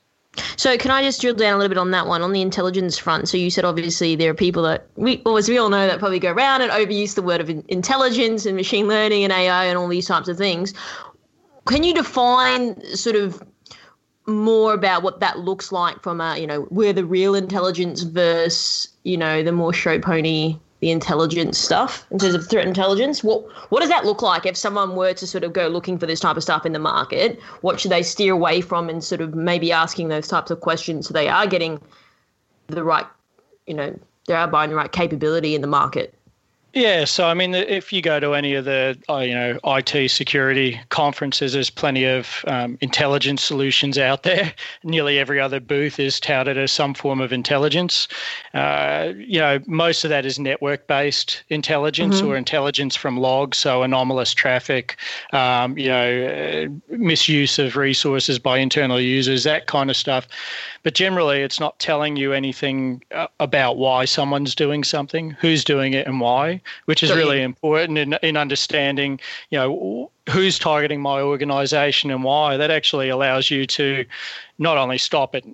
So 0.56 0.76
can 0.76 0.90
I 0.90 1.02
just 1.02 1.20
drill 1.20 1.34
down 1.34 1.54
a 1.54 1.58
little 1.58 1.68
bit 1.68 1.78
on 1.78 1.92
that 1.92 2.06
one 2.08 2.22
on 2.22 2.32
the 2.32 2.42
intelligence 2.42 2.98
front? 2.98 3.28
So 3.28 3.36
you 3.36 3.50
said 3.50 3.64
obviously 3.64 4.16
there 4.16 4.30
are 4.30 4.34
people 4.34 4.64
that 4.64 4.86
we, 4.96 5.22
well, 5.24 5.36
as 5.36 5.48
we 5.48 5.58
all 5.58 5.68
know, 5.68 5.86
that 5.86 6.00
probably 6.00 6.18
go 6.18 6.32
around 6.32 6.62
and 6.62 6.72
overuse 6.72 7.14
the 7.14 7.22
word 7.22 7.40
of 7.40 7.48
intelligence 7.68 8.44
and 8.44 8.56
machine 8.56 8.88
learning 8.88 9.22
and 9.22 9.32
AI 9.32 9.66
and 9.66 9.78
all 9.78 9.86
these 9.86 10.06
types 10.06 10.26
of 10.26 10.36
things. 10.36 10.74
Can 11.66 11.84
you 11.84 11.94
define 11.94 12.80
sort 12.96 13.16
of 13.16 13.42
more 14.26 14.72
about 14.72 15.02
what 15.02 15.20
that 15.20 15.40
looks 15.40 15.70
like 15.70 16.02
from 16.02 16.20
a 16.20 16.38
you 16.38 16.46
know 16.46 16.62
where 16.62 16.92
the 16.92 17.04
real 17.04 17.34
intelligence 17.34 18.02
versus 18.02 18.88
you 19.02 19.16
know 19.16 19.42
the 19.42 19.52
more 19.52 19.72
show 19.72 19.98
pony 19.98 20.56
the 20.80 20.90
intelligence 20.90 21.56
stuff 21.56 22.04
in 22.10 22.18
terms 22.18 22.34
of 22.34 22.46
threat 22.46 22.66
intelligence. 22.66 23.24
What 23.24 23.42
what 23.70 23.80
does 23.80 23.88
that 23.88 24.04
look 24.04 24.20
like 24.20 24.44
if 24.44 24.54
someone 24.54 24.96
were 24.96 25.14
to 25.14 25.26
sort 25.26 25.42
of 25.42 25.54
go 25.54 25.68
looking 25.68 25.98
for 25.98 26.04
this 26.04 26.20
type 26.20 26.36
of 26.36 26.42
stuff 26.42 26.66
in 26.66 26.72
the 26.72 26.78
market? 26.78 27.40
What 27.62 27.80
should 27.80 27.90
they 27.90 28.02
steer 28.02 28.34
away 28.34 28.60
from 28.60 28.90
and 28.90 29.02
sort 29.02 29.22
of 29.22 29.34
maybe 29.34 29.72
asking 29.72 30.08
those 30.08 30.28
types 30.28 30.50
of 30.50 30.60
questions 30.60 31.08
so 31.08 31.14
they 31.14 31.28
are 31.28 31.46
getting 31.46 31.80
the 32.66 32.84
right 32.84 33.06
you 33.66 33.74
know 33.74 33.98
they 34.26 34.34
are 34.34 34.48
buying 34.48 34.70
the 34.70 34.76
right 34.76 34.92
capability 34.92 35.54
in 35.54 35.60
the 35.60 35.66
market 35.66 36.14
yeah, 36.74 37.04
so 37.04 37.28
I 37.28 37.34
mean, 37.34 37.54
if 37.54 37.92
you 37.92 38.02
go 38.02 38.18
to 38.18 38.34
any 38.34 38.54
of 38.54 38.64
the 38.64 38.98
uh, 39.08 39.18
you 39.18 39.32
know 39.32 39.60
IT 39.64 40.10
security 40.10 40.80
conferences, 40.88 41.52
there's 41.52 41.70
plenty 41.70 42.04
of 42.04 42.44
um, 42.48 42.76
intelligence 42.80 43.42
solutions 43.42 43.96
out 43.96 44.24
there. 44.24 44.52
Nearly 44.82 45.20
every 45.20 45.40
other 45.40 45.60
booth 45.60 46.00
is 46.00 46.18
touted 46.18 46.58
as 46.58 46.72
some 46.72 46.92
form 46.92 47.20
of 47.20 47.32
intelligence. 47.32 48.08
Uh, 48.54 49.12
you 49.16 49.38
know, 49.38 49.60
most 49.66 50.02
of 50.02 50.10
that 50.10 50.26
is 50.26 50.40
network-based 50.40 51.44
intelligence 51.48 52.16
mm-hmm. 52.16 52.26
or 52.26 52.36
intelligence 52.36 52.96
from 52.96 53.18
logs, 53.18 53.56
so 53.56 53.84
anomalous 53.84 54.34
traffic, 54.34 54.96
um, 55.32 55.78
you 55.78 55.88
know, 55.88 56.26
uh, 56.26 56.94
misuse 56.96 57.56
of 57.60 57.76
resources 57.76 58.40
by 58.40 58.58
internal 58.58 59.00
users, 59.00 59.44
that 59.44 59.66
kind 59.66 59.90
of 59.90 59.96
stuff. 59.96 60.26
But 60.82 60.94
generally, 60.94 61.40
it's 61.40 61.60
not 61.60 61.78
telling 61.78 62.16
you 62.16 62.32
anything 62.32 63.02
uh, 63.12 63.28
about 63.38 63.76
why 63.76 64.06
someone's 64.06 64.56
doing 64.56 64.82
something, 64.82 65.30
who's 65.40 65.62
doing 65.62 65.92
it, 65.92 66.06
and 66.08 66.20
why 66.20 66.60
which 66.86 67.02
is 67.02 67.12
really 67.12 67.42
important 67.42 67.98
in, 67.98 68.14
in 68.22 68.36
understanding, 68.36 69.20
you 69.50 69.58
know, 69.58 70.10
who's 70.30 70.58
targeting 70.58 71.00
my 71.00 71.20
organization 71.20 72.10
and 72.10 72.24
why. 72.24 72.56
That 72.56 72.70
actually 72.70 73.08
allows 73.08 73.50
you 73.50 73.66
to 73.66 74.04
not 74.58 74.76
only 74.76 74.98
stop 74.98 75.34
it 75.34 75.44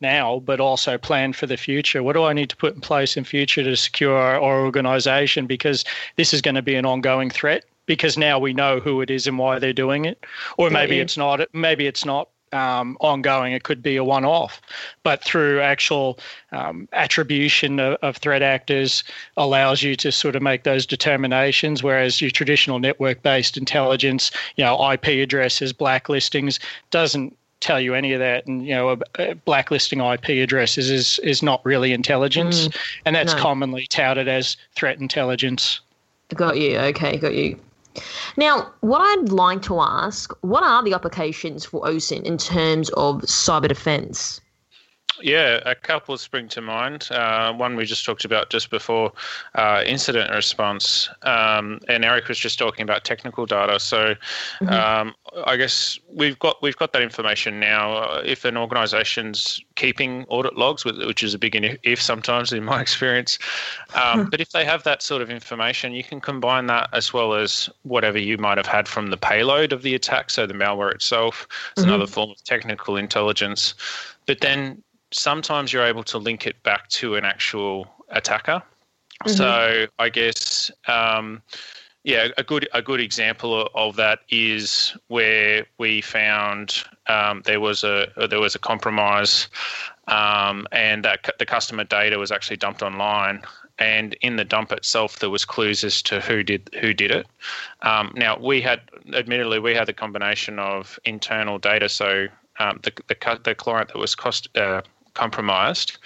now, 0.00 0.40
but 0.40 0.60
also 0.60 0.98
plan 0.98 1.32
for 1.32 1.46
the 1.46 1.56
future. 1.56 2.02
What 2.02 2.14
do 2.14 2.24
I 2.24 2.32
need 2.32 2.50
to 2.50 2.56
put 2.56 2.74
in 2.74 2.80
place 2.80 3.16
in 3.16 3.24
future 3.24 3.62
to 3.64 3.76
secure 3.76 4.16
our, 4.16 4.40
organization? 4.40 5.46
Because 5.46 5.84
this 6.16 6.32
is 6.32 6.40
going 6.40 6.54
to 6.54 6.62
be 6.62 6.74
an 6.74 6.86
ongoing 6.86 7.30
threat 7.30 7.64
because 7.86 8.18
now 8.18 8.38
we 8.38 8.52
know 8.52 8.80
who 8.80 9.00
it 9.00 9.10
is 9.10 9.26
and 9.26 9.38
why 9.38 9.58
they're 9.58 9.72
doing 9.72 10.04
it. 10.04 10.24
Or 10.56 10.70
maybe 10.70 11.00
it's 11.00 11.16
not. 11.16 11.40
Maybe 11.54 11.86
it's 11.86 12.04
not 12.04 12.28
um, 12.52 12.96
ongoing. 13.00 13.52
It 13.52 13.64
could 13.64 13.82
be 13.82 13.96
a 13.96 14.04
one-off, 14.04 14.60
but 15.02 15.22
through 15.22 15.60
actual 15.60 16.18
um, 16.52 16.88
attribution 16.92 17.80
of, 17.80 17.96
of, 18.02 18.16
threat 18.16 18.42
actors 18.42 19.04
allows 19.36 19.82
you 19.82 19.96
to 19.96 20.10
sort 20.10 20.36
of 20.36 20.42
make 20.42 20.64
those 20.64 20.86
determinations. 20.86 21.82
Whereas 21.82 22.20
your 22.20 22.30
traditional 22.30 22.78
network-based 22.78 23.56
intelligence, 23.56 24.30
you 24.56 24.64
know, 24.64 24.92
IP 24.92 25.06
addresses, 25.06 25.72
blacklistings, 25.72 26.58
doesn't 26.90 27.36
tell 27.60 27.80
you 27.80 27.94
any 27.94 28.12
of 28.12 28.20
that. 28.20 28.46
And 28.46 28.66
you 28.66 28.74
know, 28.74 28.96
blacklisting 29.44 30.00
IP 30.00 30.28
addresses 30.30 30.90
is 30.90 31.18
is 31.20 31.42
not 31.42 31.64
really 31.64 31.92
intelligence, 31.92 32.68
mm, 32.68 32.76
and 33.04 33.14
that's 33.14 33.34
no. 33.34 33.40
commonly 33.40 33.86
touted 33.86 34.28
as 34.28 34.56
threat 34.74 35.00
intelligence. 35.00 35.80
Got 36.34 36.58
you. 36.58 36.78
Okay, 36.78 37.16
got 37.16 37.34
you. 37.34 37.58
Now, 38.36 38.72
what 38.80 39.00
I'd 39.00 39.30
like 39.30 39.62
to 39.62 39.80
ask, 39.80 40.32
what 40.42 40.62
are 40.62 40.82
the 40.82 40.94
applications 40.94 41.64
for 41.64 41.86
OSINT 41.86 42.24
in 42.24 42.38
terms 42.38 42.90
of 42.90 43.22
cyber 43.22 43.68
defense? 43.68 44.40
Yeah, 45.22 45.60
a 45.64 45.74
couple 45.74 46.16
spring 46.18 46.48
to 46.48 46.60
mind. 46.60 47.08
Uh, 47.10 47.52
one 47.52 47.76
we 47.76 47.84
just 47.84 48.04
talked 48.04 48.24
about 48.24 48.50
just 48.50 48.70
before 48.70 49.12
uh, 49.54 49.82
incident 49.86 50.30
response, 50.30 51.08
um, 51.22 51.80
and 51.88 52.04
Eric 52.04 52.28
was 52.28 52.38
just 52.38 52.58
talking 52.58 52.82
about 52.82 53.04
technical 53.04 53.46
data. 53.46 53.80
So, 53.80 54.14
mm-hmm. 54.60 54.68
um, 54.68 55.14
I 55.44 55.56
guess 55.56 55.98
we've 56.12 56.38
got 56.38 56.62
we've 56.62 56.76
got 56.76 56.92
that 56.92 57.02
information 57.02 57.60
now. 57.60 57.92
Uh, 57.92 58.22
if 58.24 58.44
an 58.44 58.56
organisation's 58.56 59.60
keeping 59.74 60.24
audit 60.28 60.56
logs, 60.56 60.84
which 60.84 61.22
is 61.22 61.34
a 61.34 61.38
big 61.38 61.58
if 61.82 62.00
sometimes 62.00 62.52
in 62.52 62.64
my 62.64 62.80
experience, 62.88 63.38
um, 63.94 64.24
hmm. 64.24 64.28
but 64.30 64.40
if 64.40 64.50
they 64.50 64.64
have 64.64 64.82
that 64.84 65.02
sort 65.02 65.22
of 65.22 65.30
information, 65.30 65.92
you 65.92 66.04
can 66.04 66.20
combine 66.20 66.66
that 66.66 66.88
as 66.92 67.12
well 67.12 67.34
as 67.34 67.68
whatever 67.82 68.18
you 68.18 68.38
might 68.38 68.58
have 68.58 68.66
had 68.66 68.86
from 68.86 69.08
the 69.08 69.16
payload 69.16 69.72
of 69.72 69.82
the 69.82 69.94
attack, 69.94 70.30
so 70.30 70.46
the 70.46 70.54
malware 70.54 70.92
itself. 70.92 71.48
It's 71.72 71.82
mm-hmm. 71.82 71.90
another 71.90 72.06
form 72.06 72.30
of 72.30 72.42
technical 72.44 72.96
intelligence. 72.96 73.74
But 74.26 74.40
then 74.40 74.82
sometimes 75.10 75.72
you're 75.72 75.84
able 75.84 76.04
to 76.04 76.18
link 76.18 76.46
it 76.46 76.62
back 76.62 76.88
to 76.88 77.16
an 77.16 77.24
actual 77.24 77.86
attacker. 78.10 78.62
Mm-hmm. 79.24 79.36
So 79.36 79.86
I 79.98 80.08
guess 80.08 80.70
um, 80.86 81.42
yeah, 82.04 82.28
a 82.38 82.42
good 82.42 82.68
a 82.72 82.80
good 82.80 83.00
example 83.00 83.68
of 83.74 83.96
that 83.96 84.20
is 84.30 84.96
where 85.08 85.66
we 85.78 86.00
found 86.00 86.84
um, 87.06 87.42
there 87.44 87.60
was 87.60 87.84
a 87.84 88.06
there 88.30 88.40
was 88.40 88.54
a 88.54 88.58
compromise, 88.58 89.48
um, 90.06 90.66
and 90.72 91.04
that 91.04 91.28
the 91.38 91.46
customer 91.46 91.84
data 91.84 92.18
was 92.18 92.30
actually 92.30 92.56
dumped 92.56 92.82
online. 92.82 93.42
And 93.80 94.14
in 94.22 94.34
the 94.34 94.44
dump 94.44 94.72
itself, 94.72 95.20
there 95.20 95.30
was 95.30 95.44
clues 95.44 95.84
as 95.84 96.02
to 96.02 96.20
who 96.20 96.42
did 96.42 96.68
who 96.80 96.92
did 96.92 97.12
it. 97.12 97.26
Um, 97.82 98.12
now 98.16 98.36
we 98.36 98.60
had, 98.60 98.80
admittedly, 99.14 99.60
we 99.60 99.72
had 99.72 99.86
the 99.86 99.92
combination 99.92 100.58
of 100.58 100.98
internal 101.04 101.58
data, 101.58 101.88
so 101.88 102.26
um, 102.58 102.80
the, 102.82 102.92
the 103.06 103.40
the 103.44 103.54
client 103.54 103.88
that 103.92 103.98
was 103.98 104.16
cost 104.16 104.48
uh, 104.56 104.82
compromised. 105.18 105.98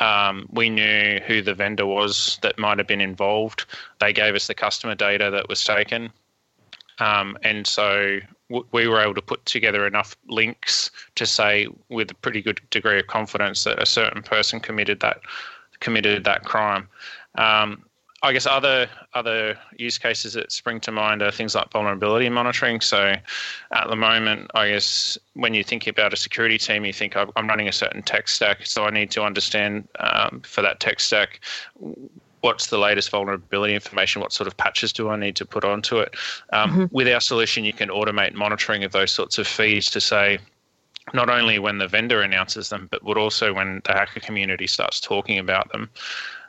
Um, 0.00 0.48
we 0.52 0.68
knew 0.70 1.20
who 1.26 1.42
the 1.42 1.54
vendor 1.54 1.86
was 1.86 2.38
that 2.42 2.58
might 2.58 2.78
have 2.78 2.86
been 2.86 3.00
involved. 3.00 3.64
They 4.00 4.12
gave 4.12 4.34
us 4.34 4.46
the 4.46 4.54
customer 4.54 4.94
data 4.94 5.30
that 5.30 5.48
was 5.48 5.64
taken. 5.64 6.10
Um, 7.00 7.38
and 7.42 7.66
so 7.66 8.18
w- 8.50 8.66
we 8.72 8.88
were 8.88 9.00
able 9.00 9.14
to 9.14 9.22
put 9.22 9.44
together 9.46 9.86
enough 9.86 10.16
links 10.28 10.90
to 11.14 11.26
say 11.26 11.68
with 11.88 12.10
a 12.10 12.14
pretty 12.14 12.42
good 12.42 12.60
degree 12.70 12.98
of 12.98 13.06
confidence 13.06 13.64
that 13.64 13.80
a 13.80 13.86
certain 13.86 14.22
person 14.22 14.60
committed 14.60 15.00
that 15.00 15.20
committed 15.80 16.24
that 16.24 16.44
crime. 16.44 16.88
Um, 17.36 17.84
I 18.22 18.32
guess 18.32 18.46
other 18.46 18.88
other 19.14 19.56
use 19.76 19.96
cases 19.96 20.32
that 20.32 20.50
spring 20.50 20.80
to 20.80 20.92
mind 20.92 21.22
are 21.22 21.30
things 21.30 21.54
like 21.54 21.70
vulnerability 21.70 22.28
monitoring. 22.28 22.80
So, 22.80 23.14
at 23.70 23.88
the 23.88 23.96
moment, 23.96 24.50
I 24.54 24.70
guess 24.70 25.16
when 25.34 25.54
you 25.54 25.62
think 25.62 25.86
about 25.86 26.12
a 26.12 26.16
security 26.16 26.58
team, 26.58 26.84
you 26.84 26.92
think 26.92 27.16
I'm 27.16 27.48
running 27.48 27.68
a 27.68 27.72
certain 27.72 28.02
tech 28.02 28.28
stack, 28.28 28.66
so 28.66 28.84
I 28.84 28.90
need 28.90 29.12
to 29.12 29.22
understand 29.22 29.86
um, 30.00 30.40
for 30.44 30.62
that 30.62 30.80
tech 30.80 30.98
stack 30.98 31.40
what's 32.40 32.68
the 32.68 32.78
latest 32.78 33.10
vulnerability 33.10 33.74
information, 33.74 34.20
what 34.20 34.32
sort 34.32 34.46
of 34.46 34.56
patches 34.56 34.92
do 34.92 35.08
I 35.08 35.16
need 35.16 35.34
to 35.36 35.44
put 35.44 35.64
onto 35.64 35.98
it. 35.98 36.14
Um, 36.52 36.70
mm-hmm. 36.70 36.84
With 36.90 37.08
our 37.08 37.20
solution, 37.20 37.64
you 37.64 37.72
can 37.72 37.88
automate 37.88 38.34
monitoring 38.34 38.84
of 38.84 38.92
those 38.92 39.10
sorts 39.10 39.38
of 39.38 39.46
feeds 39.46 39.90
to 39.90 40.00
say 40.00 40.38
not 41.12 41.30
only 41.30 41.58
when 41.58 41.78
the 41.78 41.88
vendor 41.88 42.22
announces 42.22 42.68
them, 42.68 42.86
but 42.90 43.02
would 43.02 43.18
also 43.18 43.52
when 43.52 43.80
the 43.84 43.92
hacker 43.92 44.20
community 44.20 44.66
starts 44.66 45.00
talking 45.00 45.38
about 45.38 45.72
them 45.72 45.90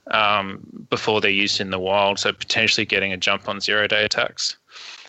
um, 0.09 0.59
before 0.89 1.21
they're 1.21 1.31
used 1.31 1.59
in 1.59 1.69
the 1.69 1.79
wild. 1.79 2.19
So 2.19 2.31
potentially 2.33 2.85
getting 2.85 3.13
a 3.13 3.17
jump 3.17 3.47
on 3.47 3.59
zero 3.59 3.87
day 3.87 4.03
attacks. 4.05 4.57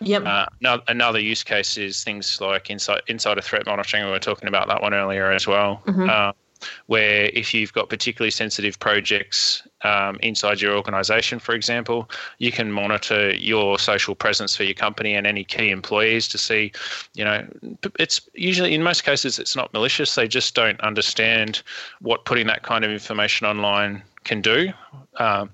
Yep. 0.00 0.24
Uh, 0.24 0.46
now, 0.60 0.80
another 0.88 1.20
use 1.20 1.42
case 1.42 1.76
is 1.76 2.02
things 2.02 2.40
like 2.40 2.70
inside 2.70 3.02
insider 3.06 3.40
threat 3.40 3.66
monitoring. 3.66 4.04
We 4.04 4.10
were 4.10 4.18
talking 4.18 4.48
about 4.48 4.68
that 4.68 4.82
one 4.82 4.94
earlier 4.94 5.30
as 5.30 5.46
well. 5.46 5.82
Mm-hmm. 5.86 6.08
Uh, 6.08 6.32
where 6.86 7.30
if 7.32 7.54
you've 7.54 7.72
got 7.72 7.88
particularly 7.88 8.30
sensitive 8.30 8.78
projects 8.78 9.66
um, 9.82 10.18
inside 10.22 10.60
your 10.60 10.76
organization, 10.76 11.38
for 11.38 11.54
example, 11.54 12.10
you 12.38 12.52
can 12.52 12.70
monitor 12.70 13.34
your 13.34 13.78
social 13.78 14.14
presence 14.14 14.54
for 14.54 14.64
your 14.64 14.74
company 14.74 15.14
and 15.14 15.26
any 15.26 15.44
key 15.44 15.70
employees 15.70 16.28
to 16.28 16.38
see, 16.38 16.72
you 17.14 17.24
know, 17.24 17.46
it's 17.98 18.20
usually 18.34 18.74
in 18.74 18.82
most 18.82 19.04
cases 19.04 19.38
it's 19.38 19.56
not 19.56 19.72
malicious. 19.72 20.14
They 20.14 20.28
just 20.28 20.54
don't 20.54 20.80
understand 20.80 21.62
what 22.00 22.24
putting 22.24 22.46
that 22.48 22.62
kind 22.62 22.84
of 22.84 22.90
information 22.90 23.46
online 23.46 24.02
can 24.24 24.40
do, 24.40 24.72
um, 25.16 25.50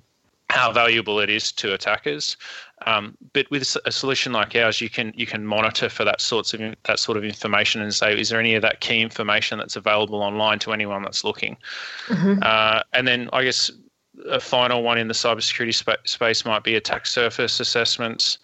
how 0.50 0.73
valuable 0.73 1.18
it 1.20 1.28
is 1.28 1.52
to 1.52 1.75
attackers. 1.75 2.37
Um, 2.85 3.16
but 3.32 3.50
with 3.50 3.76
a 3.85 3.92
solution 3.92 4.32
like 4.32 4.54
ours, 4.54 4.80
you 4.80 4.90
can 4.90 5.12
you 5.16 5.26
can 5.26 5.46
monitor 5.46 5.88
for 5.88 6.04
that 6.04 6.20
sorts 6.20 6.52
of 6.54 6.61
that 6.85 6.99
sort 6.99 7.16
of 7.16 7.25
information 7.25 7.80
and 7.80 7.94
say, 7.94 8.18
is 8.18 8.28
there 8.28 8.38
any 8.38 8.54
of 8.54 8.62
that 8.62 8.80
key 8.80 9.00
information 9.00 9.58
that's 9.58 9.76
available 9.76 10.23
online 10.23 10.58
to 10.61 10.73
anyone 10.73 11.02
that's 11.02 11.25
looking? 11.25 11.56
Mm-hmm. 12.08 12.40
Uh, 12.42 12.82
and 12.92 13.08
then 13.08 13.30
I 13.32 13.44
guess 13.44 13.70
a 14.30 14.40
final 14.40 14.82
one 14.82 14.99
in 14.99 15.08
the 15.08 15.14
cybersecurity 15.14 15.75
sp- 15.76 16.04
space 16.04 16.44
might 16.44 16.64
be 16.64 16.75
attack 16.75 17.06
surface 17.06 17.61
assessments. 17.61 18.38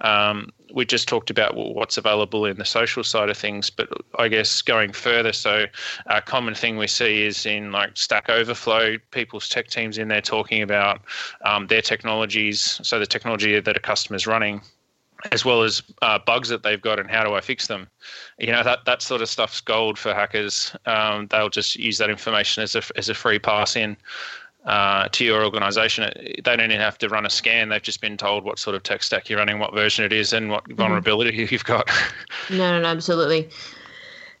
Um, 0.00 0.52
we 0.72 0.84
just 0.84 1.08
talked 1.08 1.30
about 1.30 1.56
what's 1.56 1.96
available 1.96 2.44
in 2.44 2.56
the 2.56 2.64
social 2.64 3.02
side 3.02 3.30
of 3.30 3.36
things, 3.36 3.70
but 3.70 3.88
I 4.18 4.28
guess 4.28 4.62
going 4.62 4.92
further, 4.92 5.32
so 5.32 5.66
a 6.06 6.22
common 6.22 6.54
thing 6.54 6.76
we 6.76 6.86
see 6.86 7.24
is 7.24 7.46
in 7.46 7.72
like 7.72 7.96
Stack 7.96 8.28
Overflow, 8.28 8.98
people's 9.10 9.48
tech 9.48 9.68
teams 9.68 9.98
in 9.98 10.08
there 10.08 10.20
talking 10.20 10.62
about 10.62 11.00
um, 11.44 11.66
their 11.66 11.82
technologies, 11.82 12.80
so 12.82 12.98
the 12.98 13.06
technology 13.06 13.58
that 13.58 13.76
a 13.76 13.80
customer's 13.80 14.26
running, 14.26 14.60
as 15.32 15.44
well 15.44 15.62
as 15.62 15.82
uh, 16.02 16.18
bugs 16.18 16.48
that 16.48 16.62
they've 16.62 16.80
got 16.80 17.00
and 17.00 17.10
how 17.10 17.24
do 17.24 17.34
I 17.34 17.40
fix 17.40 17.66
them. 17.66 17.88
You 18.38 18.52
know 18.52 18.62
that 18.62 18.84
that 18.84 19.02
sort 19.02 19.22
of 19.22 19.28
stuff's 19.28 19.60
gold 19.60 19.98
for 19.98 20.14
hackers. 20.14 20.76
Um, 20.86 21.26
they'll 21.28 21.48
just 21.48 21.76
use 21.76 21.98
that 21.98 22.10
information 22.10 22.62
as 22.62 22.76
a 22.76 22.82
as 22.96 23.08
a 23.08 23.14
free 23.14 23.38
pass 23.38 23.74
in 23.74 23.96
uh, 24.68 25.08
to 25.08 25.24
your 25.24 25.44
organization. 25.44 26.12
They 26.14 26.42
don't 26.42 26.60
even 26.60 26.78
have 26.78 26.98
to 26.98 27.08
run 27.08 27.24
a 27.24 27.30
scan. 27.30 27.70
They've 27.70 27.82
just 27.82 28.02
been 28.02 28.18
told 28.18 28.44
what 28.44 28.58
sort 28.58 28.76
of 28.76 28.82
tech 28.82 29.02
stack 29.02 29.30
you're 29.30 29.38
running, 29.38 29.58
what 29.58 29.72
version 29.74 30.04
it 30.04 30.12
is, 30.12 30.34
and 30.34 30.50
what 30.50 30.64
mm-hmm. 30.64 30.74
vulnerability 30.74 31.32
mm-hmm. 31.32 31.46
you've 31.50 31.64
got. 31.64 31.90
no, 32.50 32.56
no, 32.58 32.80
no, 32.82 32.88
absolutely. 32.88 33.48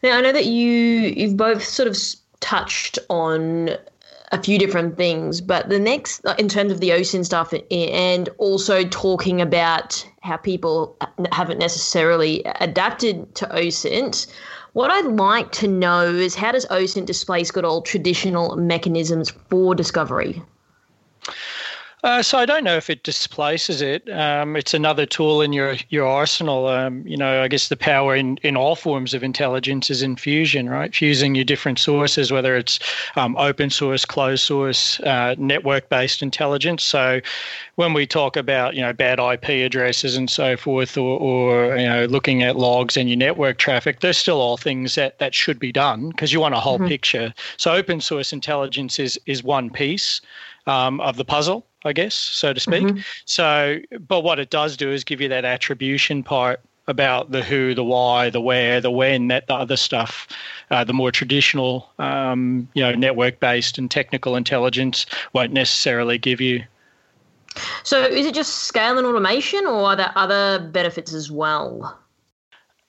Now 0.02 0.18
I 0.18 0.20
know 0.20 0.32
that 0.32 0.46
you 0.46 0.70
you've 0.70 1.36
both 1.36 1.64
sort 1.64 1.88
of 1.88 1.96
touched 2.40 2.98
on 3.08 3.70
a 4.30 4.42
few 4.42 4.58
different 4.58 4.98
things, 4.98 5.40
but 5.40 5.70
the 5.70 5.78
next, 5.78 6.22
in 6.38 6.48
terms 6.48 6.70
of 6.70 6.80
the 6.80 6.90
OSINT 6.90 7.24
stuff, 7.24 7.54
and 7.70 8.28
also 8.36 8.84
talking 8.84 9.40
about 9.40 10.06
how 10.20 10.36
people 10.36 10.94
haven't 11.32 11.58
necessarily 11.58 12.42
adapted 12.60 13.34
to 13.36 13.46
OSINT. 13.46 14.26
What 14.72 14.90
I'd 14.90 15.06
like 15.06 15.50
to 15.52 15.68
know 15.68 16.04
is 16.04 16.34
how 16.34 16.52
does 16.52 16.66
OSINT 16.66 17.06
displace 17.06 17.50
good 17.50 17.64
old 17.64 17.86
traditional 17.86 18.56
mechanisms 18.56 19.32
for 19.48 19.74
discovery? 19.74 20.42
Uh, 22.04 22.22
so 22.22 22.38
I 22.38 22.46
don't 22.46 22.62
know 22.62 22.76
if 22.76 22.88
it 22.88 23.02
displaces 23.02 23.82
it. 23.82 24.08
Um, 24.08 24.54
it's 24.54 24.72
another 24.72 25.04
tool 25.04 25.42
in 25.42 25.52
your 25.52 25.76
your 25.88 26.06
arsenal. 26.06 26.68
Um, 26.68 27.04
you 27.06 27.16
know, 27.16 27.42
I 27.42 27.48
guess 27.48 27.68
the 27.68 27.76
power 27.76 28.14
in, 28.14 28.36
in 28.42 28.56
all 28.56 28.76
forms 28.76 29.14
of 29.14 29.24
intelligence 29.24 29.90
is 29.90 30.00
in 30.00 30.14
fusion, 30.14 30.68
right? 30.68 30.94
Fusing 30.94 31.34
your 31.34 31.44
different 31.44 31.80
sources, 31.80 32.30
whether 32.30 32.56
it's 32.56 32.78
um, 33.16 33.36
open 33.36 33.70
source, 33.70 34.04
closed 34.04 34.44
source, 34.44 35.00
uh, 35.00 35.34
network 35.38 35.88
based 35.88 36.22
intelligence. 36.22 36.84
So 36.84 37.20
when 37.74 37.94
we 37.94 38.06
talk 38.06 38.36
about 38.36 38.76
you 38.76 38.80
know 38.80 38.92
bad 38.92 39.18
IP 39.18 39.48
addresses 39.66 40.16
and 40.16 40.30
so 40.30 40.56
forth, 40.56 40.96
or, 40.96 41.18
or 41.18 41.76
you 41.76 41.88
know 41.88 42.04
looking 42.04 42.44
at 42.44 42.56
logs 42.56 42.96
and 42.96 43.08
your 43.08 43.18
network 43.18 43.58
traffic, 43.58 44.00
they're 44.00 44.12
still 44.12 44.40
all 44.40 44.56
things 44.56 44.94
that 44.94 45.18
that 45.18 45.34
should 45.34 45.58
be 45.58 45.72
done 45.72 46.10
because 46.10 46.32
you 46.32 46.38
want 46.38 46.54
a 46.54 46.60
whole 46.60 46.78
mm-hmm. 46.78 46.86
picture. 46.86 47.34
So 47.56 47.72
open 47.72 48.00
source 48.00 48.32
intelligence 48.32 49.00
is 49.00 49.18
is 49.26 49.42
one 49.42 49.68
piece 49.68 50.20
um, 50.68 51.00
of 51.00 51.16
the 51.16 51.24
puzzle. 51.24 51.66
I 51.84 51.92
guess, 51.92 52.14
so 52.14 52.52
to 52.52 52.60
speak. 52.60 52.84
Mm-hmm. 52.84 53.00
So, 53.24 53.78
but 54.06 54.22
what 54.22 54.38
it 54.38 54.50
does 54.50 54.76
do 54.76 54.90
is 54.90 55.04
give 55.04 55.20
you 55.20 55.28
that 55.28 55.44
attribution 55.44 56.22
part 56.22 56.60
about 56.88 57.30
the 57.30 57.42
who, 57.42 57.74
the 57.74 57.84
why, 57.84 58.30
the 58.30 58.40
where, 58.40 58.80
the 58.80 58.90
when, 58.90 59.28
that 59.28 59.46
the 59.46 59.54
other 59.54 59.76
stuff, 59.76 60.26
uh, 60.70 60.82
the 60.82 60.92
more 60.92 61.12
traditional, 61.12 61.88
um, 61.98 62.68
you 62.74 62.82
know, 62.82 62.94
network-based 62.94 63.78
and 63.78 63.90
technical 63.90 64.34
intelligence 64.34 65.06
won't 65.34 65.52
necessarily 65.52 66.18
give 66.18 66.40
you. 66.40 66.64
So, 67.84 68.02
is 68.02 68.26
it 68.26 68.34
just 68.34 68.64
scale 68.64 68.98
and 68.98 69.06
automation, 69.06 69.66
or 69.66 69.84
are 69.84 69.96
there 69.96 70.12
other 70.16 70.58
benefits 70.72 71.12
as 71.12 71.30
well? 71.30 71.98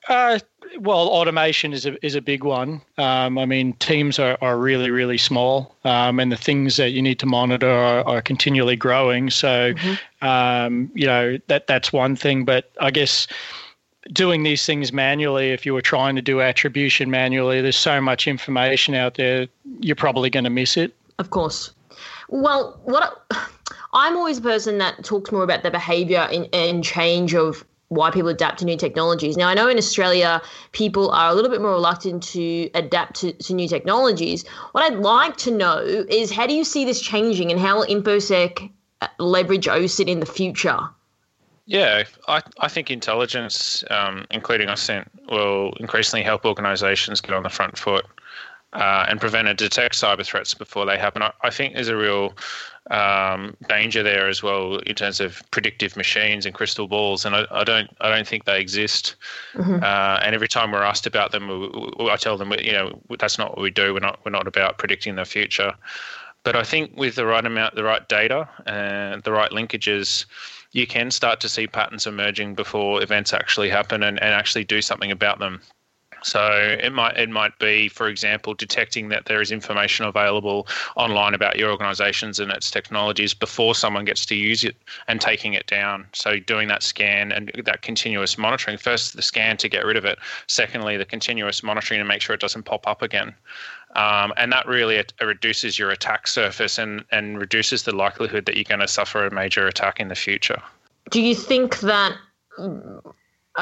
Uh, 0.08 0.40
well, 0.80 1.08
automation 1.08 1.74
is 1.74 1.86
a 1.86 2.06
is 2.06 2.16
a 2.16 2.22
big 2.22 2.44
one. 2.44 2.82
Um, 2.98 3.38
I 3.38 3.46
mean, 3.46 3.74
teams 3.74 4.20
are, 4.20 4.38
are 4.42 4.58
really 4.58 4.92
really 4.92 5.18
small, 5.18 5.76
um, 5.84 6.20
and 6.20 6.32
the 6.32 6.38
things 6.38 6.78
that 6.78 6.92
you 6.92 7.02
need 7.02 7.20
to 7.20 7.26
monitor 7.26 7.70
are, 7.70 8.06
are 8.08 8.22
continually 8.22 8.76
growing. 8.76 9.30
So, 9.30 9.74
mm-hmm. 9.74 10.28
um, 10.28 10.92
you 10.94 11.08
know 11.08 11.38
that 11.48 11.68
that's 11.68 11.92
one 11.92 12.16
thing. 12.16 12.46
But 12.46 12.72
I 12.80 12.92
guess 12.92 13.28
doing 14.12 14.44
these 14.44 14.66
things 14.66 14.92
manually, 14.92 15.50
if 15.50 15.66
you 15.66 15.74
were 15.74 15.82
trying 15.82 16.16
to 16.16 16.22
do 16.22 16.42
attribution 16.42 17.10
manually, 17.12 17.62
there's 17.62 17.78
so 17.78 18.02
much 18.02 18.28
information 18.28 18.96
out 18.96 19.16
there, 19.16 19.48
you're 19.80 19.96
probably 19.96 20.30
going 20.30 20.46
to 20.46 20.50
miss 20.50 20.78
it. 20.78 20.96
Of 21.20 21.30
course. 21.30 21.72
Well, 22.30 22.80
what 22.86 23.20
I, 23.32 23.48
I'm 23.94 24.16
always 24.16 24.38
a 24.38 24.42
person 24.42 24.78
that 24.78 25.04
talks 25.04 25.32
more 25.32 25.44
about 25.44 25.64
the 25.64 25.72
behavior 25.72 26.28
and, 26.32 26.48
and 26.54 26.84
change 26.84 27.34
of 27.34 27.66
why 27.90 28.12
people 28.12 28.30
adapt 28.30 28.60
to 28.60 28.66
new 28.66 28.78
technologies. 28.78 29.36
Now, 29.36 29.48
I 29.50 29.54
know 29.54 29.68
in 29.68 29.78
Australia, 29.78 30.42
people 30.72 31.10
are 31.12 31.30
a 31.30 31.34
little 31.34 31.50
bit 31.52 31.62
more 31.62 31.72
reluctant 31.72 32.24
to 32.24 32.70
adapt 32.76 33.16
to, 33.22 33.34
to 33.34 33.54
new 33.54 33.68
technologies. 33.68 34.48
What 34.72 34.84
I'd 34.84 35.00
like 35.00 35.38
to 35.38 35.52
know 35.52 35.80
is 35.80 36.32
how 36.32 36.48
do 36.48 36.54
you 36.54 36.64
see 36.64 36.86
this 36.86 37.02
changing 37.02 37.52
and 37.52 37.60
how 37.60 37.78
will 37.78 37.86
InfoSec 37.86 38.72
uh, 39.02 39.08
leverage 39.18 39.66
OSINT 39.66 40.08
in 40.08 40.20
the 40.20 40.26
future? 40.26 40.80
Yeah, 41.66 42.04
I, 42.28 42.42
I 42.60 42.68
think 42.68 42.90
intelligence, 42.90 43.84
um, 43.92 44.26
including 44.32 44.70
OSINT, 44.70 45.08
will 45.30 45.74
increasingly 45.80 46.24
help 46.24 46.46
organisations 46.46 47.22
get 47.22 47.34
on 47.34 47.44
the 47.44 47.50
front 47.50 47.78
foot 47.78 48.06
uh, 48.74 49.06
and 49.08 49.20
prevent 49.20 49.48
and 49.48 49.58
detect 49.58 49.96
cyber 49.96 50.26
threats 50.26 50.54
before 50.54 50.86
they 50.86 50.98
happen. 50.98 51.22
I, 51.22 51.32
I 51.42 51.50
think 51.50 51.74
there's 51.74 51.88
a 51.88 51.98
real 51.98 52.34
um, 52.92 53.56
danger 53.68 54.04
there 54.04 54.28
as 54.28 54.42
well 54.44 54.78
in 54.78 54.96
terms 54.96 55.20
of 55.20 55.42
predictive 55.52 55.96
machines 55.96 56.46
and 56.46 56.54
crystal 56.54 56.88
balls, 56.88 57.26
and 57.26 57.36
I, 57.36 57.46
I 57.52 57.64
don't 57.64 57.90
I 58.02 58.10
don't 58.10 58.28
think 58.28 58.46
they 58.46 58.60
exist. 58.60 59.16
Mm-hmm. 59.54 59.84
Uh, 59.84 60.20
and 60.24 60.36
every 60.36 60.48
time 60.48 60.72
we're 60.72 60.84
asked 60.84 61.08
about 61.08 61.32
them, 61.32 61.48
we, 61.48 62.04
we, 62.04 62.12
I 62.12 62.16
tell 62.16 62.38
them 62.38 62.54
you 62.64 62.72
know 62.72 63.00
that's 63.18 63.38
not 63.38 63.52
what 63.52 63.62
we 63.62 63.72
do. 63.72 63.94
We're 63.94 64.00
not 64.00 64.20
we're 64.26 64.32
not 64.32 64.48
about 64.48 64.78
predicting 64.78 65.16
the 65.16 65.26
future. 65.26 65.74
But 66.44 66.56
I 66.56 66.64
think 66.64 66.96
with 66.96 67.16
the 67.16 67.26
right 67.26 67.46
amount, 67.46 67.76
the 67.76 67.84
right 67.84 68.08
data, 68.08 68.48
and 68.66 69.22
the 69.24 69.32
right 69.32 69.52
linkages, 69.52 70.26
you 70.72 70.88
can 70.88 71.12
start 71.12 71.42
to 71.42 71.50
see 71.50 71.68
patterns 71.68 72.08
emerging 72.08 72.56
before 72.56 73.04
events 73.04 73.34
actually 73.34 73.70
happen 73.70 74.04
and, 74.04 74.22
and 74.22 74.34
actually 74.34 74.64
do 74.64 74.82
something 74.82 75.12
about 75.12 75.40
them. 75.40 75.62
So 76.24 76.78
it 76.82 76.92
might 76.92 77.18
it 77.18 77.30
might 77.30 77.58
be, 77.60 77.88
for 77.90 78.08
example, 78.08 78.54
detecting 78.54 79.10
that 79.10 79.26
there 79.26 79.42
is 79.42 79.52
information 79.52 80.06
available 80.06 80.68
online 80.96 81.34
about 81.34 81.58
your 81.58 81.72
organisations 81.72 82.40
and 82.40 82.52
its 82.52 82.70
technologies 82.72 83.34
before 83.34 83.76
someone 83.76 84.06
gets 84.06 84.26
to 84.28 84.36
use 84.36 84.64
it 84.64 84.76
and 85.08 85.22
taking 85.22 85.54
it 85.54 85.68
down. 85.68 86.06
So 86.14 86.40
doing 86.40 86.68
that 86.68 86.84
scan 86.84 87.32
and 87.32 87.52
that 87.66 87.82
continuous 87.82 88.38
monitoring. 88.38 88.78
First, 88.78 89.16
the 89.16 89.22
scan 89.22 89.58
to 89.58 89.70
get 89.70 89.86
rid 89.86 89.98
of 89.98 90.06
it. 90.06 90.20
Secondly, 90.48 90.98
the 90.98 91.06
continuous 91.06 91.64
monitoring 91.64 92.00
to 92.00 92.06
make 92.06 92.22
sure 92.22 92.34
it 92.34 92.42
doesn't 92.42 92.64
pop 92.64 92.88
up 92.88 93.02
again. 93.02 93.34
Um, 93.96 94.34
and 94.38 94.52
that 94.52 94.68
really 94.68 95.04
reduces 95.20 95.80
your 95.80 95.90
attack 95.90 96.28
surface 96.28 96.78
and, 96.78 97.04
and 97.12 97.40
reduces 97.40 97.84
the 97.84 97.96
likelihood 97.96 98.46
that 98.46 98.56
you're 98.56 98.64
going 98.64 98.82
to 98.82 98.88
suffer 98.88 99.26
a 99.26 99.32
major 99.32 99.68
attack 99.68 100.00
in 100.00 100.10
the 100.10 100.16
future. 100.16 100.62
Do 101.10 101.22
you 101.22 101.34
think 101.34 101.80
that 101.80 102.16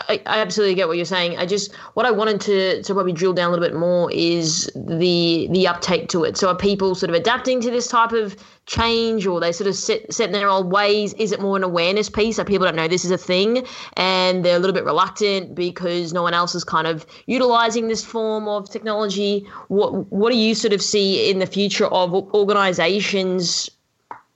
I, 0.08 0.22
absolutely 0.26 0.76
get 0.76 0.88
what 0.88 0.98
you're 0.98 1.06
saying. 1.06 1.38
I 1.38 1.46
just 1.46 1.76
what 1.94 2.06
I 2.06 2.12
wanted 2.12 2.42
to 2.42 2.84
to 2.84 2.94
probably 2.94 3.14
drill 3.14 3.34
down 3.34 3.50
a 3.50 3.52
little 3.52 3.66
bit 3.66 3.76
more 3.76 4.12
is 4.12 4.72
the 4.76 5.48
the 5.52 5.68
uptake 5.68 6.10
to 6.10 6.24
it. 6.24 6.38
So 6.38 6.50
are 6.50 6.56
people 6.56 6.96
sort 6.96 7.10
of 7.10 7.16
adapting 7.16 7.62
to 7.62 7.72
this 7.72 7.88
type 7.88 8.12
of 8.12 8.36
change, 8.66 9.26
or 9.26 9.40
they 9.40 9.52
sort 9.52 9.68
of 9.68 9.76
set 9.76 10.12
set 10.14 10.28
in 10.28 10.34
their 10.34 10.50
old 10.50 10.72
ways? 10.72 11.14
Is 11.14 11.32
it 11.32 11.42
more 11.42 11.58
an 11.58 11.64
awareness 11.64 12.10
piece 12.10 12.38
that 12.38 12.48
people 12.48 12.66
don't 12.66 12.76
know 12.76 12.88
this 12.88 13.06
is 13.06 13.12
a 13.12 13.18
thing, 13.18 13.66
and 13.96 14.44
they're 14.44 14.58
a 14.58 14.60
little 14.60 14.74
bit 14.74 14.86
reluctant 14.86 15.56
because 15.56 16.14
no 16.14 16.22
one 16.22 16.34
else 16.34 16.56
is 16.56 16.64
kind 16.64 16.88
of 16.88 17.06
utilizing 17.26 17.88
this 17.88 18.04
form 18.04 18.48
of 18.48 18.70
technology? 18.70 19.48
What 19.68 20.12
what 20.12 20.32
do 20.32 20.38
you 20.38 20.56
sort 20.56 20.74
of 20.74 20.82
see 20.82 21.30
in 21.30 21.40
the 21.40 21.48
future 21.48 21.88
of 21.88 22.14
organizations 22.14 23.70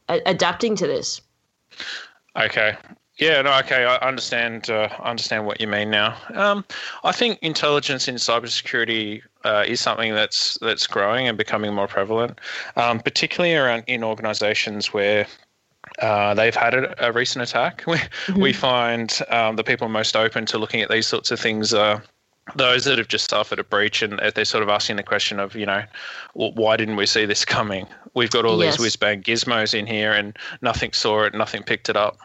adapting 0.07 0.75
to 0.75 0.87
this? 0.87 1.21
Okay. 2.35 2.77
Yeah, 3.21 3.43
no, 3.43 3.53
okay, 3.59 3.85
I 3.85 3.97
understand. 3.97 4.71
Uh, 4.71 4.89
understand 4.99 5.45
what 5.45 5.61
you 5.61 5.67
mean 5.67 5.91
now. 5.91 6.17
Um, 6.33 6.65
I 7.03 7.11
think 7.11 7.37
intelligence 7.43 8.07
in 8.07 8.15
cybersecurity 8.15 9.21
uh, 9.43 9.63
is 9.67 9.79
something 9.79 10.15
that's 10.15 10.57
that's 10.59 10.87
growing 10.87 11.27
and 11.27 11.37
becoming 11.37 11.71
more 11.71 11.87
prevalent, 11.87 12.39
um, 12.77 12.99
particularly 12.99 13.55
around 13.55 13.83
in 13.85 14.03
organisations 14.03 14.91
where 14.91 15.27
uh, 15.99 16.33
they've 16.33 16.55
had 16.55 16.73
a, 16.73 17.09
a, 17.09 17.11
recent 17.11 17.43
attack. 17.43 17.83
We, 17.87 17.97
mm-hmm. 17.97 18.41
we 18.41 18.53
find 18.53 19.19
um, 19.29 19.55
the 19.55 19.63
people 19.63 19.87
most 19.87 20.15
open 20.15 20.47
to 20.47 20.57
looking 20.57 20.81
at 20.81 20.89
these 20.89 21.05
sorts 21.05 21.29
of 21.29 21.39
things 21.39 21.75
are 21.75 22.01
those 22.55 22.85
that 22.85 22.97
have 22.97 23.07
just 23.07 23.29
suffered 23.29 23.59
a 23.59 23.63
breach 23.63 24.01
and 24.01 24.19
they're 24.33 24.45
sort 24.45 24.63
of 24.63 24.69
asking 24.69 24.95
the 24.95 25.03
question 25.03 25.39
of, 25.39 25.55
you 25.55 25.67
know, 25.67 25.83
well, 26.33 26.53
why 26.53 26.75
didn't 26.75 26.95
we 26.95 27.05
see 27.05 27.25
this 27.25 27.45
coming? 27.45 27.85
We've 28.15 28.31
got 28.31 28.45
all 28.45 28.61
yes. 28.63 28.77
these 28.77 28.81
whiz 28.81 28.95
bang 28.95 29.21
gizmos 29.21 29.77
in 29.77 29.85
here 29.85 30.11
and 30.11 30.35
nothing 30.63 30.91
saw 30.91 31.23
it, 31.23 31.35
nothing 31.35 31.61
picked 31.61 31.87
it 31.87 31.95
up. 31.95 32.17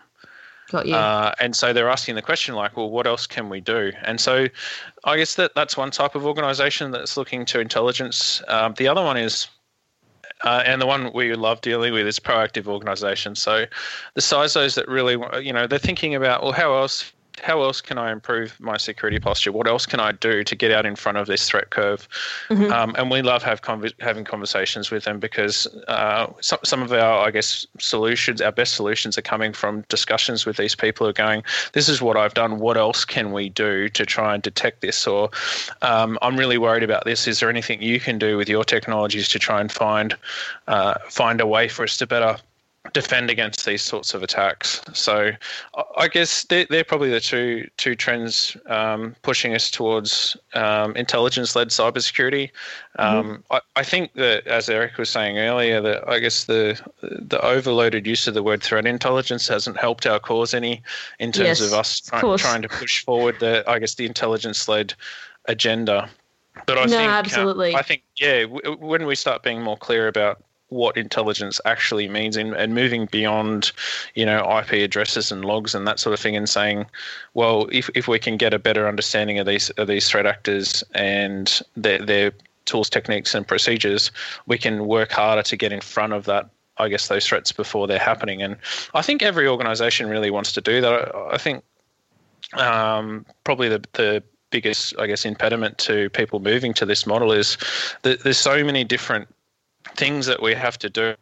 Got 0.70 0.86
you. 0.86 0.94
Uh, 0.94 1.32
and 1.38 1.54
so 1.54 1.72
they're 1.72 1.88
asking 1.88 2.16
the 2.16 2.22
question 2.22 2.54
like, 2.54 2.76
well, 2.76 2.90
what 2.90 3.06
else 3.06 3.26
can 3.26 3.48
we 3.48 3.60
do? 3.60 3.92
And 4.02 4.20
so 4.20 4.46
I 5.04 5.16
guess 5.16 5.36
that 5.36 5.54
that's 5.54 5.76
one 5.76 5.90
type 5.90 6.14
of 6.14 6.26
organisation 6.26 6.90
that's 6.90 7.16
looking 7.16 7.44
to 7.46 7.60
intelligence. 7.60 8.42
Um, 8.48 8.74
the 8.76 8.88
other 8.88 9.02
one 9.02 9.16
is, 9.16 9.46
uh, 10.42 10.62
and 10.66 10.82
the 10.82 10.86
one 10.86 11.12
we 11.12 11.34
love 11.34 11.60
dealing 11.60 11.92
with 11.92 12.06
is 12.06 12.18
proactive 12.18 12.66
organisations. 12.66 13.40
So 13.40 13.66
the 14.14 14.20
CISOs 14.20 14.74
that 14.74 14.88
really, 14.88 15.16
you 15.42 15.52
know, 15.52 15.66
they're 15.66 15.78
thinking 15.78 16.14
about, 16.14 16.42
well, 16.42 16.52
how 16.52 16.76
else 16.76 17.12
how 17.42 17.62
else 17.62 17.80
can 17.80 17.98
I 17.98 18.12
improve 18.12 18.58
my 18.60 18.76
security 18.76 19.18
posture? 19.18 19.52
What 19.52 19.66
else 19.66 19.86
can 19.86 20.00
I 20.00 20.12
do 20.12 20.44
to 20.44 20.56
get 20.56 20.70
out 20.70 20.86
in 20.86 20.96
front 20.96 21.18
of 21.18 21.26
this 21.26 21.48
threat 21.48 21.70
curve? 21.70 22.08
Mm-hmm. 22.48 22.72
Um, 22.72 22.94
and 22.98 23.10
we 23.10 23.22
love 23.22 23.42
have 23.42 23.60
having 24.00 24.24
conversations 24.24 24.90
with 24.90 25.04
them 25.04 25.20
because 25.20 25.66
uh, 25.88 26.32
some, 26.40 26.58
some 26.64 26.82
of 26.82 26.92
our, 26.92 27.26
I 27.26 27.30
guess, 27.30 27.66
solutions, 27.78 28.40
our 28.40 28.52
best 28.52 28.74
solutions 28.74 29.18
are 29.18 29.22
coming 29.22 29.52
from 29.52 29.82
discussions 29.88 30.46
with 30.46 30.56
these 30.56 30.74
people 30.74 31.06
who 31.06 31.10
are 31.10 31.14
going, 31.14 31.42
this 31.72 31.88
is 31.88 32.00
what 32.00 32.16
I've 32.16 32.34
done. 32.34 32.58
What 32.58 32.76
else 32.76 33.04
can 33.04 33.32
we 33.32 33.48
do 33.48 33.88
to 33.90 34.06
try 34.06 34.34
and 34.34 34.42
detect 34.42 34.80
this? 34.80 35.06
Or 35.06 35.30
um, 35.82 36.18
I'm 36.22 36.36
really 36.36 36.58
worried 36.58 36.82
about 36.82 37.04
this. 37.04 37.26
Is 37.26 37.40
there 37.40 37.50
anything 37.50 37.82
you 37.82 38.00
can 38.00 38.18
do 38.18 38.36
with 38.36 38.48
your 38.48 38.64
technologies 38.64 39.28
to 39.28 39.38
try 39.38 39.60
and 39.60 39.70
find 39.70 40.16
uh, 40.66 40.94
find 41.08 41.40
a 41.40 41.46
way 41.46 41.68
for 41.68 41.84
us 41.84 41.96
to 41.98 42.06
better 42.06 42.36
defend 42.92 43.30
against 43.30 43.64
these 43.64 43.82
sorts 43.82 44.14
of 44.14 44.22
attacks. 44.22 44.80
So 44.92 45.32
I 45.96 46.08
guess 46.08 46.44
they're, 46.44 46.66
they're 46.68 46.84
probably 46.84 47.10
the 47.10 47.20
two 47.20 47.68
two 47.76 47.94
trends 47.94 48.56
um, 48.66 49.14
pushing 49.22 49.54
us 49.54 49.70
towards 49.70 50.36
um, 50.54 50.94
intelligence-led 50.96 51.68
cybersecurity. 51.68 52.50
Um, 52.98 53.24
mm-hmm. 53.24 53.52
I, 53.52 53.60
I, 53.76 53.82
think 53.82 54.14
that, 54.14 54.46
as 54.46 54.68
Eric 54.68 54.96
was 54.98 55.10
saying 55.10 55.38
earlier, 55.38 55.80
that 55.80 56.08
I 56.08 56.18
guess 56.18 56.44
the 56.44 56.80
the 57.02 57.40
overloaded 57.44 58.06
use 58.06 58.26
of 58.26 58.34
the 58.34 58.42
word 58.42 58.62
threat 58.62 58.86
intelligence 58.86 59.48
hasn't 59.48 59.76
helped 59.76 60.06
our 60.06 60.18
cause 60.18 60.54
any 60.54 60.82
in 61.18 61.32
terms 61.32 61.60
yes, 61.60 61.60
of 61.60 61.72
us 61.72 62.00
try, 62.00 62.36
trying 62.36 62.62
to 62.62 62.68
push 62.68 63.04
forward 63.04 63.38
the 63.40 63.64
I 63.68 63.78
guess 63.78 63.94
the 63.94 64.06
intelligence-led 64.06 64.94
agenda. 65.46 66.08
But 66.64 66.78
I 66.78 66.84
no, 66.84 66.96
think 66.96 67.10
absolutely. 67.10 67.74
Um, 67.74 67.78
I 67.78 67.82
think 67.82 68.02
yeah, 68.18 68.42
w- 68.42 68.76
when 68.78 69.06
we 69.06 69.14
start 69.14 69.42
being 69.42 69.62
more 69.62 69.76
clear 69.76 70.08
about 70.08 70.42
what 70.68 70.96
intelligence 70.96 71.60
actually 71.64 72.08
means 72.08 72.36
and, 72.36 72.54
and 72.54 72.74
moving 72.74 73.06
beyond, 73.06 73.72
you 74.14 74.26
know, 74.26 74.40
IP 74.58 74.72
addresses 74.72 75.30
and 75.30 75.44
logs 75.44 75.74
and 75.74 75.86
that 75.86 76.00
sort 76.00 76.12
of 76.12 76.20
thing 76.20 76.36
and 76.36 76.48
saying, 76.48 76.86
well, 77.34 77.68
if, 77.70 77.88
if 77.94 78.08
we 78.08 78.18
can 78.18 78.36
get 78.36 78.52
a 78.52 78.58
better 78.58 78.88
understanding 78.88 79.38
of 79.38 79.46
these 79.46 79.70
of 79.70 79.86
these 79.86 80.08
threat 80.08 80.26
actors 80.26 80.82
and 80.94 81.62
their, 81.76 82.04
their 82.04 82.32
tools, 82.64 82.90
techniques 82.90 83.34
and 83.34 83.46
procedures, 83.46 84.10
we 84.46 84.58
can 84.58 84.86
work 84.86 85.12
harder 85.12 85.42
to 85.42 85.56
get 85.56 85.72
in 85.72 85.80
front 85.80 86.12
of 86.12 86.24
that 86.24 86.50
I 86.78 86.88
guess 86.88 87.08
those 87.08 87.26
threats 87.26 87.52
before 87.52 87.86
they're 87.86 87.98
happening. 87.98 88.42
And 88.42 88.56
I 88.94 89.02
think 89.02 89.22
every 89.22 89.48
organization 89.48 90.08
really 90.08 90.30
wants 90.30 90.52
to 90.52 90.60
do 90.60 90.80
that. 90.82 91.14
I, 91.32 91.38
think 91.38 91.64
um, 92.52 93.24
probably 93.44 93.68
the, 93.68 93.82
the 93.94 94.22
biggest, 94.50 94.94
I 94.98 95.06
guess, 95.06 95.24
impediment 95.24 95.78
to 95.78 96.10
people 96.10 96.40
moving 96.40 96.74
to 96.74 96.86
this 96.86 97.06
model 97.06 97.32
is 97.32 97.56
that 98.02 98.22
there's 98.24 98.38
so 98.38 98.62
many 98.62 98.84
different 98.84 99.28
things 99.96 100.26
that 100.26 100.42
we 100.42 100.54
have 100.54 100.78
to 100.78 100.90
do 100.90 101.14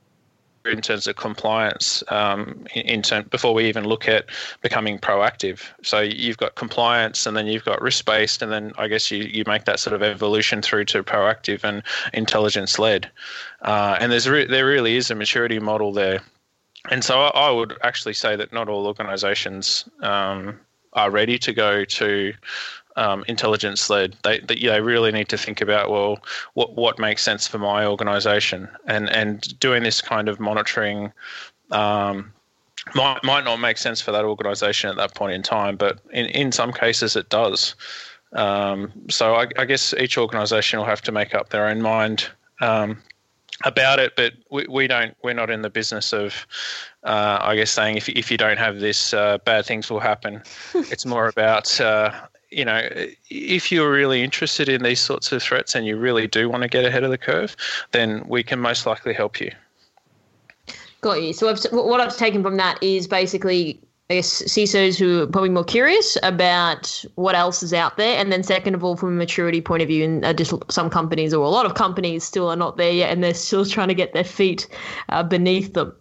in 0.65 0.81
terms 0.81 1.07
of 1.07 1.17
compliance 1.17 2.03
um, 2.09 2.67
in, 2.75 3.03
term, 3.03 3.27
before 3.31 3.53
we 3.53 3.67
even 3.67 3.85
look 3.85 4.09
at 4.09 4.27
becoming 4.63 4.99
proactive. 4.99 5.61
So 5.83 6.01
you've 6.01 6.39
got 6.39 6.55
compliance 6.55 7.27
and 7.27 7.37
then 7.37 7.47
you've 7.47 7.65
got 7.65 7.83
risk 7.83 8.07
based 8.07 8.41
and 8.41 8.51
then 8.51 8.73
I 8.79 8.89
guess 8.89 9.11
you, 9.11 9.25
you 9.25 9.45
make 9.47 9.67
that 9.67 9.79
sort 9.79 9.95
of 9.95 10.03
evolution 10.03 10.63
through 10.63 10.87
to 10.87 11.03
proactive 11.03 11.65
and 11.65 11.83
intelligence 12.15 12.79
led. 12.79 13.11
Uh, 13.63 13.99
and 14.01 14.11
there's 14.11 14.29
re- 14.29 14.47
there 14.47 14.67
really 14.67 14.97
is 14.97 15.11
a 15.11 15.15
maturity 15.15 15.59
model 15.59 15.93
there. 15.93 16.23
And 16.91 17.05
so 17.05 17.21
I, 17.21 17.49
I 17.49 17.51
would 17.51 17.77
actually 17.83 18.15
say 18.15 18.37
that 18.37 18.53
not 18.53 18.69
all 18.69 18.87
organizations 18.87 19.87
um, 20.01 20.59
are 20.95 21.11
ready 21.11 21.39
to 21.41 21.53
go 21.53 21.85
to 21.85 22.33
um, 22.97 23.25
intelligence 23.29 23.91
led. 23.91 24.17
They, 24.23 24.41
they, 24.41 24.57
they 24.57 24.81
really 24.81 25.13
need 25.13 25.29
to 25.29 25.39
think 25.39 25.61
about 25.61 25.91
well, 25.91 26.19
what 26.55 26.75
what 26.75 26.99
makes 26.99 27.23
sense 27.23 27.47
for 27.47 27.59
my 27.59 27.85
organisation, 27.87 28.69
and 28.87 29.09
and 29.11 29.59
doing 29.61 29.83
this 29.83 30.01
kind 30.01 30.29
of 30.29 30.41
monitoring. 30.41 31.13
Um, 31.71 32.33
might 32.95 33.23
might 33.25 33.45
not 33.45 33.57
make 33.57 33.79
sense 33.79 34.01
for 34.01 34.13
that 34.13 34.25
organisation 34.25 34.91
at 34.91 34.97
that 34.97 35.15
point 35.15 35.33
in 35.33 35.43
time, 35.43 35.77
but 35.77 36.01
in, 36.13 36.27
in 36.27 36.53
some 36.53 36.73
cases 36.73 37.17
it 37.17 37.29
does. 37.31 37.75
Um, 38.35 38.93
so 39.09 39.37
I, 39.37 39.47
I, 39.57 39.65
guess 39.65 39.95
each 39.95 40.19
organisation 40.19 40.81
will 40.81 40.87
have 40.87 41.03
to 41.03 41.13
make 41.13 41.37
up 41.37 41.51
their 41.51 41.69
own 41.69 41.81
mind 41.81 42.29
um, 42.61 43.01
about 43.65 44.01
it. 44.01 44.15
But 44.17 44.33
we, 44.51 44.67
we 44.69 44.87
don't. 44.89 45.17
We're 45.23 45.35
not 45.35 45.51
in 45.51 45.63
the 45.63 45.71
business 45.71 46.13
of, 46.13 46.47
uh, 47.05 47.39
I 47.41 47.55
guess, 47.55 47.71
saying 47.71 47.97
if 47.97 48.09
if 48.09 48.31
you 48.31 48.37
don't 48.37 48.59
have 48.59 48.81
this, 48.81 49.15
uh, 49.15 49.39
bad 49.39 49.67
things 49.67 49.89
will 49.89 50.01
happen. 50.01 50.43
it's 50.75 51.07
more 51.07 51.29
about. 51.29 51.81
Uh, 51.81 52.11
you 52.55 52.65
know, 52.65 52.89
if 53.31 53.73
you're 53.73 53.91
really 53.91 54.23
interested 54.23 54.69
in 54.69 54.83
these 54.83 55.01
sorts 55.01 55.33
of 55.33 55.43
threats 55.43 55.75
and 55.75 55.87
you 55.87 55.97
really 55.97 56.27
do 56.27 56.49
want 56.49 56.63
to 56.63 56.69
get 56.69 56.85
ahead 56.85 57.05
of 57.05 57.11
the 57.11 57.19
curve, 57.19 57.57
then 57.93 58.25
we 58.29 58.43
can 58.43 58.61
most 58.61 58.87
likely 58.87 59.13
help 59.13 59.41
you. 59.41 59.51
Got 61.01 61.23
you. 61.23 61.33
So 61.33 61.49
I've, 61.49 61.63
what 61.73 62.01
I've 62.01 62.17
taken 62.17 62.43
from 62.43 62.57
that 62.57 62.83
is 62.83 63.07
basically 63.07 63.81
I 64.11 64.15
guess 64.17 64.43
CISOs 64.43 64.99
who 64.99 65.23
are 65.23 65.27
probably 65.27 65.49
more 65.49 65.65
curious 65.65 66.19
about 66.23 67.03
what 67.15 67.35
else 67.35 67.63
is 67.63 67.73
out 67.73 67.97
there, 67.97 68.19
and 68.19 68.31
then 68.31 68.43
second 68.43 68.75
of 68.75 68.85
all, 68.85 68.97
from 68.97 69.11
a 69.11 69.13
maturity 69.13 69.63
point 69.63 69.81
of 69.81 69.89
view, 69.89 70.05
and 70.05 70.25
uh, 70.25 70.35
just 70.35 70.53
some 70.71 70.91
companies 70.91 71.33
or 71.33 71.43
a 71.43 71.49
lot 71.49 71.65
of 71.65 71.75
companies 71.75 72.23
still 72.23 72.51
are 72.51 72.57
not 72.57 72.77
there 72.77 72.93
yet, 72.93 73.11
and 73.11 73.25
they're 73.25 73.33
still 73.33 73.65
trying 73.65 73.89
to 73.89 73.95
get 73.95 74.13
their 74.13 74.25
feet 74.25 74.69
uh, 75.09 75.23
beneath 75.23 75.73
them. 75.73 75.95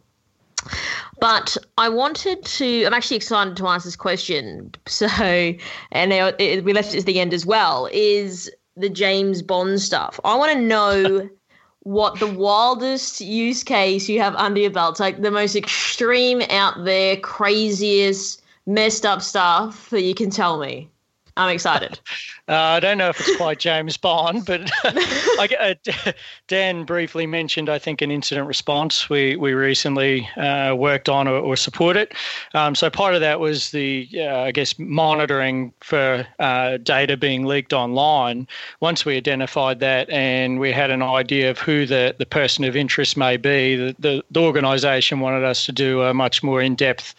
But 1.19 1.58
I 1.78 1.89
wanted 1.89 2.43
to. 2.43 2.86
I'm 2.86 2.93
actually 2.93 3.17
excited 3.17 3.58
to 3.58 3.67
answer 3.67 3.88
this 3.88 3.95
question. 3.95 4.71
So, 4.88 5.08
and 5.08 6.13
it, 6.13 6.63
we 6.63 6.73
left 6.73 6.93
it 6.93 6.99
at 6.99 7.06
the 7.06 7.19
end 7.19 7.34
as 7.34 7.45
well. 7.45 7.89
Is 7.91 8.52
the 8.78 8.89
James 8.89 9.41
Bond 9.41 9.82
stuff? 9.82 10.19
I 10.23 10.36
want 10.36 10.54
to 10.54 10.60
know 10.60 11.30
what 11.80 12.19
the 12.19 12.32
wildest 12.32 13.21
use 13.21 13.63
case 13.63 14.08
you 14.08 14.21
have 14.21 14.36
under 14.36 14.62
your 14.62 14.71
belt, 14.71 14.99
like 14.99 15.21
the 15.21 15.32
most 15.32 15.56
extreme, 15.56 16.41
out 16.49 16.86
there, 16.86 17.17
craziest, 17.17 18.41
messed 18.65 19.06
up 19.06 19.21
stuff 19.21 19.89
that 19.89 20.04
you 20.04 20.15
can 20.15 20.30
tell 20.30 20.60
me. 20.60 20.89
I'm 21.38 21.50
excited. 21.54 22.00
Uh, 22.50 22.56
I 22.56 22.82
don't 22.82 22.98
know 22.98 23.08
if 23.08 23.22
it's 23.22 23.38
quite 23.38 23.58
James 23.58 23.96
Bond, 23.96 24.46
but 24.46 24.69
I, 24.84 25.76
uh, 25.88 26.12
Dan 26.50 26.84
briefly 26.84 27.26
mentioned, 27.26 27.69
I 27.69 27.80
think, 27.80 28.02
an 28.02 28.12
incident 28.12 28.48
response 28.48 29.10
we, 29.10 29.38
we 29.38 29.54
recently 29.54 30.28
uh, 30.36 30.76
worked 30.76 31.08
on 31.08 31.30
or, 31.30 31.38
or 31.38 31.56
supported. 31.56 32.12
Um, 32.54 32.76
so 32.76 32.89
part 32.89 33.15
of 33.15 33.22
that 33.22 33.39
was 33.39 33.72
the, 33.72 34.10
uh, 34.15 34.41
I 34.41 34.52
guess, 34.52 34.78
monitoring 34.78 35.72
for 35.80 36.28
uh, 36.39 36.80
data 36.84 37.15
being 37.15 37.46
leaked 37.46 37.72
online. 37.72 38.46
Once 38.82 39.06
we 39.06 39.15
identified 39.15 39.80
that 39.80 40.10
and 40.10 40.60
we 40.60 40.74
had 40.74 40.91
an 40.91 41.02
idea 41.02 41.50
of 41.50 41.60
who 41.60 41.86
the, 41.86 42.13
the 42.19 42.26
person 42.26 42.65
of 42.65 42.76
interest 42.76 43.15
may 43.15 43.38
be, 43.38 43.78
the, 43.78 43.96
the, 44.00 44.24
the 44.32 44.41
organisation 44.41 45.22
wanted 45.22 45.46
us 45.46 45.65
to 45.65 45.72
do 45.72 46.02
a 46.02 46.13
much 46.13 46.43
more 46.43 46.62
in 46.62 46.76
depth 46.76 47.15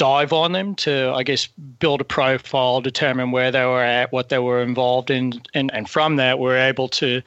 dive 0.00 0.32
on 0.32 0.52
them 0.52 0.74
to, 0.74 1.12
I 1.14 1.22
guess, 1.22 1.46
build 1.78 2.00
a 2.00 2.04
profile, 2.04 2.80
determine 2.80 3.32
where 3.32 3.50
they 3.52 3.66
were 3.66 3.84
at, 3.84 4.10
what 4.12 4.30
they 4.30 4.38
were 4.38 4.62
involved 4.62 5.10
in, 5.10 5.42
and, 5.52 5.70
and 5.74 5.90
from 5.90 6.16
that, 6.16 6.38
we're 6.38 6.56
able 6.56 6.88
to, 6.88 7.20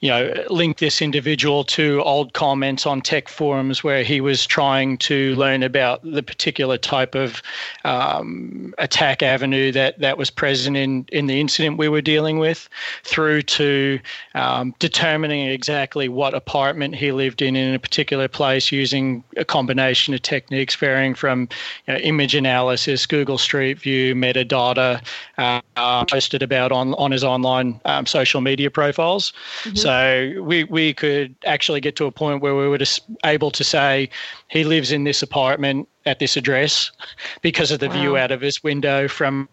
you 0.00 0.08
know, 0.08 0.34
link 0.50 0.78
this 0.78 1.00
individual 1.00 1.62
to 1.62 2.02
old 2.02 2.32
comments 2.32 2.86
on 2.86 3.02
tech 3.02 3.28
forums 3.28 3.84
where 3.84 4.02
he 4.02 4.20
was 4.20 4.44
trying 4.44 4.98
to 4.98 5.36
learn 5.36 5.62
about 5.62 6.00
the 6.02 6.20
particular 6.20 6.76
type 6.76 7.14
of 7.14 7.40
um, 7.84 8.74
attack 8.78 9.22
avenue 9.22 9.70
that, 9.70 9.96
that 10.00 10.18
was 10.18 10.28
present 10.28 10.76
in, 10.76 11.06
in 11.12 11.28
the 11.28 11.40
incident 11.40 11.78
we 11.78 11.88
were 11.88 12.02
dealing 12.02 12.40
with, 12.40 12.68
through 13.04 13.42
to 13.42 14.00
um, 14.34 14.74
determining 14.80 15.46
exactly 15.46 16.08
what 16.08 16.34
apartment 16.34 16.96
he 16.96 17.12
lived 17.12 17.42
in 17.42 17.54
in 17.54 17.74
a 17.74 17.78
particular 17.78 18.26
place 18.26 18.72
using 18.72 19.22
a 19.36 19.44
combination 19.44 20.14
of 20.14 20.22
techniques 20.22 20.74
varying 20.74 21.14
from 21.14 21.48
you 21.86 21.94
know, 21.94 22.07
image 22.08 22.34
analysis, 22.34 23.06
Google 23.06 23.36
Street 23.36 23.78
View, 23.78 24.14
metadata, 24.14 25.04
uh, 25.36 26.04
posted 26.06 26.42
about 26.42 26.72
on, 26.72 26.94
on 26.94 27.10
his 27.10 27.22
online 27.22 27.80
um, 27.84 28.06
social 28.06 28.40
media 28.40 28.70
profiles. 28.70 29.32
Mm-hmm. 29.62 29.76
So 29.76 30.42
we, 30.42 30.64
we 30.64 30.94
could 30.94 31.34
actually 31.44 31.80
get 31.80 31.96
to 31.96 32.06
a 32.06 32.10
point 32.10 32.42
where 32.42 32.56
we 32.56 32.66
were 32.66 32.78
able 33.24 33.50
to 33.50 33.62
say 33.62 34.08
he 34.48 34.64
lives 34.64 34.90
in 34.90 35.04
this 35.04 35.22
apartment 35.22 35.86
at 36.06 36.18
this 36.18 36.36
address 36.36 36.90
because 37.42 37.70
of 37.70 37.78
the 37.80 37.88
wow. 37.88 37.94
view 37.94 38.16
out 38.16 38.30
of 38.30 38.40
his 38.40 38.62
window 38.64 39.06
from 39.06 39.48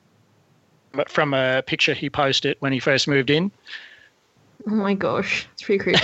from 1.09 1.33
a 1.33 1.61
picture 1.61 1.93
he 1.93 2.09
posted 2.09 2.55
when 2.61 2.71
he 2.71 2.79
first 2.79 3.05
moved 3.05 3.29
in. 3.29 3.51
Oh 4.65 4.75
my 4.75 4.93
gosh, 4.93 5.45
it's 5.51 5.63
pretty 5.63 5.83
creepy. 5.83 5.99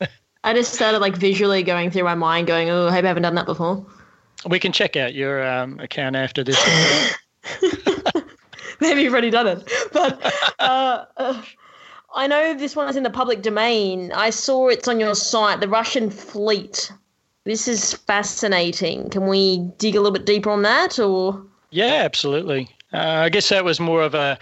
I 0.44 0.54
just 0.54 0.74
started 0.74 0.98
like 0.98 1.14
visually 1.14 1.62
going 1.62 1.92
through 1.92 2.02
my 2.02 2.16
mind, 2.16 2.48
going, 2.48 2.68
"Oh, 2.68 2.88
I 2.88 2.90
hope 2.90 3.04
I 3.04 3.06
haven't 3.06 3.22
done 3.22 3.36
that 3.36 3.46
before." 3.46 3.86
We 4.46 4.58
can 4.58 4.72
check 4.72 4.96
out 4.96 5.14
your 5.14 5.46
um, 5.46 5.80
account 5.80 6.16
after 6.16 6.44
this. 6.44 6.58
Maybe 8.80 9.02
you've 9.02 9.12
already 9.12 9.30
done 9.30 9.46
it. 9.46 9.72
But 9.92 10.22
uh, 10.58 11.04
uh, 11.16 11.42
I 12.14 12.26
know 12.26 12.54
this 12.54 12.76
one 12.76 12.88
is 12.88 12.96
in 12.96 13.02
the 13.02 13.10
public 13.10 13.42
domain. 13.42 14.12
I 14.12 14.30
saw 14.30 14.68
it's 14.68 14.86
on 14.86 15.00
your 15.00 15.14
site, 15.14 15.60
the 15.60 15.68
Russian 15.68 16.10
fleet. 16.10 16.92
This 17.44 17.66
is 17.66 17.94
fascinating. 17.94 19.10
Can 19.10 19.26
we 19.26 19.58
dig 19.78 19.96
a 19.96 20.00
little 20.00 20.12
bit 20.12 20.26
deeper 20.26 20.50
on 20.50 20.62
that, 20.62 20.98
or? 20.98 21.42
Yeah, 21.70 22.02
absolutely. 22.04 22.68
Uh, 22.92 22.98
I 23.24 23.28
guess 23.28 23.48
that 23.48 23.64
was 23.64 23.80
more 23.80 24.02
of 24.02 24.14
a 24.14 24.38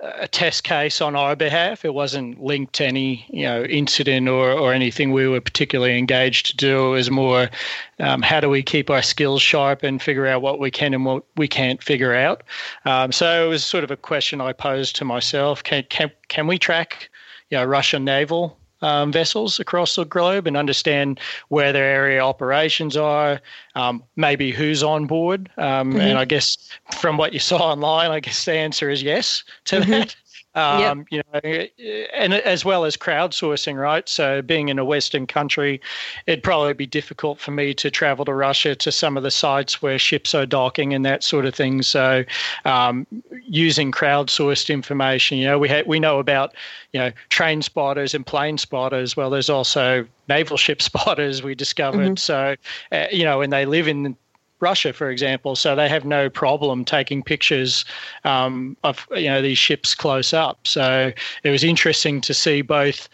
a 0.00 0.28
test 0.28 0.64
case 0.64 1.00
on 1.00 1.16
our 1.16 1.34
behalf. 1.34 1.84
It 1.84 1.94
wasn't 1.94 2.42
linked 2.42 2.74
to 2.74 2.84
any 2.84 3.26
you 3.28 3.44
know 3.44 3.64
incident 3.64 4.28
or, 4.28 4.50
or 4.50 4.72
anything 4.72 5.12
we 5.12 5.26
were 5.26 5.40
particularly 5.40 5.98
engaged 5.98 6.46
to 6.46 6.56
do. 6.56 6.88
It 6.88 6.90
was 6.90 7.10
more 7.10 7.48
um, 7.98 8.22
how 8.22 8.40
do 8.40 8.50
we 8.50 8.62
keep 8.62 8.90
our 8.90 9.02
skills 9.02 9.42
sharp 9.42 9.82
and 9.82 10.00
figure 10.02 10.26
out 10.26 10.42
what 10.42 10.58
we 10.58 10.70
can 10.70 10.92
and 10.92 11.04
what 11.04 11.24
we 11.36 11.48
can't 11.48 11.82
figure 11.82 12.14
out. 12.14 12.42
Um, 12.84 13.12
so 13.12 13.46
it 13.46 13.48
was 13.48 13.64
sort 13.64 13.84
of 13.84 13.90
a 13.90 13.96
question 13.96 14.40
I 14.40 14.52
posed 14.52 14.96
to 14.96 15.04
myself: 15.04 15.62
Can 15.62 15.84
can 15.88 16.10
can 16.28 16.46
we 16.46 16.58
track 16.58 17.08
you 17.50 17.58
know 17.58 17.64
Russian 17.64 18.04
naval 18.04 18.58
um, 18.82 19.12
vessels 19.12 19.58
across 19.58 19.96
the 19.96 20.04
globe 20.04 20.46
and 20.46 20.56
understand 20.56 21.20
where 21.48 21.72
their 21.72 21.84
area 21.84 22.20
operations 22.20 22.96
are, 22.96 23.40
um, 23.74 24.02
maybe 24.16 24.52
who's 24.52 24.82
on 24.82 25.06
board. 25.06 25.50
Um, 25.56 25.90
mm-hmm. 25.90 26.00
And 26.00 26.18
I 26.18 26.24
guess 26.24 26.56
from 26.98 27.16
what 27.16 27.32
you 27.32 27.38
saw 27.38 27.56
online, 27.72 28.10
I 28.10 28.20
guess 28.20 28.44
the 28.44 28.54
answer 28.54 28.90
is 28.90 29.02
yes 29.02 29.44
to 29.66 29.80
mm-hmm. 29.80 29.90
that 29.90 30.16
um, 30.56 30.80
yep. 30.80 31.06
you 31.10 31.22
know, 31.32 32.04
and 32.14 32.34
as 32.34 32.64
well 32.64 32.84
as 32.84 32.96
crowdsourcing, 32.96 33.78
right? 33.80 34.08
So 34.08 34.40
being 34.40 34.70
in 34.70 34.78
a 34.78 34.84
Western 34.84 35.26
country, 35.26 35.80
it'd 36.26 36.42
probably 36.42 36.72
be 36.72 36.86
difficult 36.86 37.38
for 37.38 37.50
me 37.50 37.74
to 37.74 37.90
travel 37.90 38.24
to 38.24 38.32
Russia 38.32 38.74
to 38.74 38.90
some 38.90 39.18
of 39.18 39.22
the 39.22 39.30
sites 39.30 39.82
where 39.82 39.98
ships 39.98 40.34
are 40.34 40.46
docking 40.46 40.94
and 40.94 41.04
that 41.04 41.22
sort 41.22 41.44
of 41.44 41.54
thing. 41.54 41.82
So 41.82 42.24
um, 42.64 43.06
using 43.46 43.92
crowdsourced 43.92 44.70
information, 44.70 45.36
you 45.38 45.44
know, 45.44 45.58
we 45.58 45.68
ha- 45.68 45.84
we 45.86 46.00
know 46.00 46.18
about 46.18 46.54
you 46.92 47.00
know 47.00 47.12
train 47.28 47.60
spotters 47.60 48.14
and 48.14 48.24
plane 48.24 48.56
spotters. 48.56 49.14
Well, 49.14 49.28
there's 49.28 49.50
also 49.50 50.06
naval 50.28 50.56
ship 50.56 50.80
spotters 50.90 51.42
we 51.42 51.54
discovered. 51.54 52.16
Mm-hmm. 52.16 52.16
So 52.16 52.56
uh, 52.92 53.06
you 53.12 53.24
know, 53.24 53.42
and 53.42 53.52
they 53.52 53.66
live 53.66 53.88
in 53.88 54.16
Russia, 54.60 54.92
for 54.92 55.10
example, 55.10 55.56
so 55.56 55.76
they 55.76 55.88
have 55.88 56.04
no 56.04 56.30
problem 56.30 56.84
taking 56.84 57.22
pictures 57.22 57.84
um, 58.24 58.76
of 58.84 59.06
you 59.14 59.26
know 59.26 59.42
these 59.42 59.58
ships 59.58 59.94
close 59.94 60.32
up. 60.32 60.66
So 60.66 61.12
it 61.42 61.50
was 61.50 61.64
interesting 61.64 62.20
to 62.22 62.34
see 62.34 62.62
both 62.62 63.08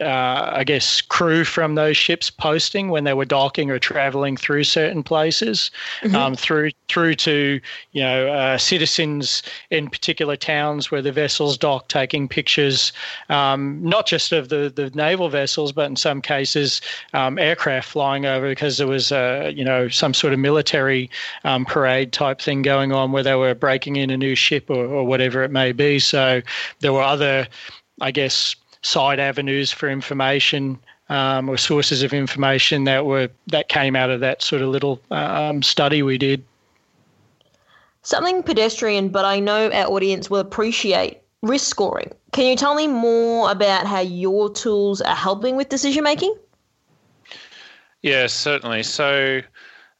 uh, 0.00 0.50
I 0.54 0.64
guess, 0.64 1.00
crew 1.00 1.44
from 1.44 1.74
those 1.74 1.96
ships 1.96 2.30
posting 2.30 2.88
when 2.88 3.04
they 3.04 3.14
were 3.14 3.24
docking 3.24 3.70
or 3.70 3.78
traveling 3.78 4.36
through 4.36 4.64
certain 4.64 5.02
places, 5.02 5.70
mm-hmm. 6.02 6.16
um, 6.16 6.34
through 6.34 6.70
through 6.88 7.14
to 7.14 7.60
you 7.92 8.02
know 8.02 8.28
uh, 8.28 8.58
citizens 8.58 9.42
in 9.70 9.88
particular 9.88 10.36
towns 10.36 10.90
where 10.90 11.02
the 11.02 11.12
vessels 11.12 11.58
dock, 11.58 11.88
taking 11.88 12.28
pictures, 12.28 12.92
um, 13.28 13.80
not 13.82 14.06
just 14.06 14.32
of 14.32 14.48
the 14.48 14.72
the 14.74 14.90
naval 14.90 15.28
vessels, 15.28 15.72
but 15.72 15.86
in 15.86 15.96
some 15.96 16.22
cases 16.22 16.80
um, 17.12 17.38
aircraft 17.38 17.88
flying 17.88 18.26
over 18.26 18.48
because 18.48 18.78
there 18.78 18.86
was 18.86 19.12
uh, 19.12 19.50
you 19.54 19.64
know 19.64 19.88
some 19.88 20.14
sort 20.14 20.32
of 20.32 20.38
military 20.38 21.10
um, 21.44 21.64
parade 21.64 22.12
type 22.12 22.40
thing 22.40 22.62
going 22.62 22.92
on 22.92 23.12
where 23.12 23.22
they 23.22 23.34
were 23.34 23.54
breaking 23.54 23.96
in 23.96 24.10
a 24.10 24.16
new 24.16 24.34
ship 24.34 24.68
or, 24.70 24.84
or 24.84 25.04
whatever 25.04 25.42
it 25.42 25.50
may 25.50 25.72
be. 25.72 25.98
So 25.98 26.42
there 26.80 26.92
were 26.92 27.02
other, 27.02 27.48
I 28.00 28.10
guess 28.10 28.56
side 28.82 29.20
avenues 29.20 29.70
for 29.72 29.88
information 29.88 30.78
um, 31.08 31.48
or 31.48 31.56
sources 31.56 32.02
of 32.02 32.12
information 32.12 32.84
that 32.84 33.04
were 33.04 33.28
that 33.48 33.68
came 33.68 33.96
out 33.96 34.10
of 34.10 34.20
that 34.20 34.42
sort 34.42 34.62
of 34.62 34.68
little 34.68 35.00
um, 35.10 35.62
study 35.62 36.02
we 36.02 36.16
did. 36.16 36.44
Something 38.02 38.42
pedestrian, 38.42 39.10
but 39.10 39.24
I 39.24 39.40
know 39.40 39.70
our 39.70 39.86
audience 39.86 40.30
will 40.30 40.38
appreciate 40.38 41.18
risk 41.42 41.68
scoring. 41.68 42.12
Can 42.32 42.46
you 42.46 42.56
tell 42.56 42.74
me 42.74 42.86
more 42.86 43.50
about 43.50 43.86
how 43.86 44.00
your 44.00 44.50
tools 44.50 45.00
are 45.00 45.16
helping 45.16 45.56
with 45.56 45.68
decision 45.68 46.04
making? 46.04 46.34
Yes, 48.02 48.32
certainly. 48.32 48.82
So 48.82 49.42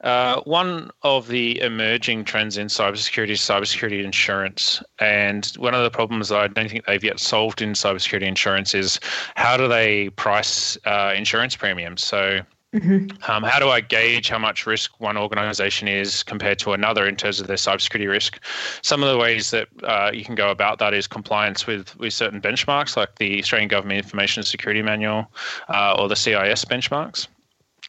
uh, 0.03 0.41
one 0.43 0.91
of 1.03 1.29
the 1.29 1.61
emerging 1.61 2.25
trends 2.25 2.57
in 2.57 2.69
cybersecurity 2.69 3.31
is 3.31 3.41
cybersecurity 3.41 4.03
insurance. 4.03 4.83
And 4.99 5.47
one 5.59 5.75
of 5.75 5.83
the 5.83 5.91
problems 5.91 6.33
I 6.33 6.49
don't 6.49 6.71
think 6.71 6.87
they've 6.87 7.05
yet 7.05 7.21
solved 7.21 7.61
in 7.61 7.73
cybersecurity 7.73 8.27
insurance 8.27 8.75
is 8.75 8.99
how 9.37 9.57
do 9.57 9.69
they 9.69 10.11
price 10.11 10.79
uh, 10.85 11.13
insurance 11.17 11.57
premiums? 11.57 12.03
So 12.05 12.41
Mm-hmm. 12.73 13.29
Um, 13.29 13.43
how 13.43 13.59
do 13.59 13.69
I 13.69 13.81
gauge 13.81 14.29
how 14.29 14.39
much 14.39 14.65
risk 14.65 15.01
one 15.01 15.17
organization 15.17 15.89
is 15.89 16.23
compared 16.23 16.61
to 16.61 16.73
another 16.73 17.05
in 17.09 17.17
terms 17.17 17.41
of 17.41 17.49
their 17.49 17.57
cybersecurity 17.57 18.09
risk? 18.09 18.41
Some 18.83 19.03
of 19.03 19.11
the 19.11 19.19
ways 19.19 19.51
that 19.51 19.67
uh, 19.83 20.13
you 20.15 20.25
can 20.25 20.37
go 20.37 20.53
about 20.53 20.79
that 20.79 20.95
is 20.95 21.09
compliance 21.09 21.67
with, 21.67 21.99
with 21.99 22.13
certain 22.13 22.41
benchmarks 22.41 22.97
like 22.97 23.17
the 23.17 23.41
Australian 23.41 23.69
Government 23.69 23.99
Information 23.99 24.45
Security 24.45 24.83
Manual 24.83 25.33
uh, 25.69 25.97
or 25.99 26.09
the 26.09 26.15
CIS 26.15 26.65
benchmarks 26.65 27.27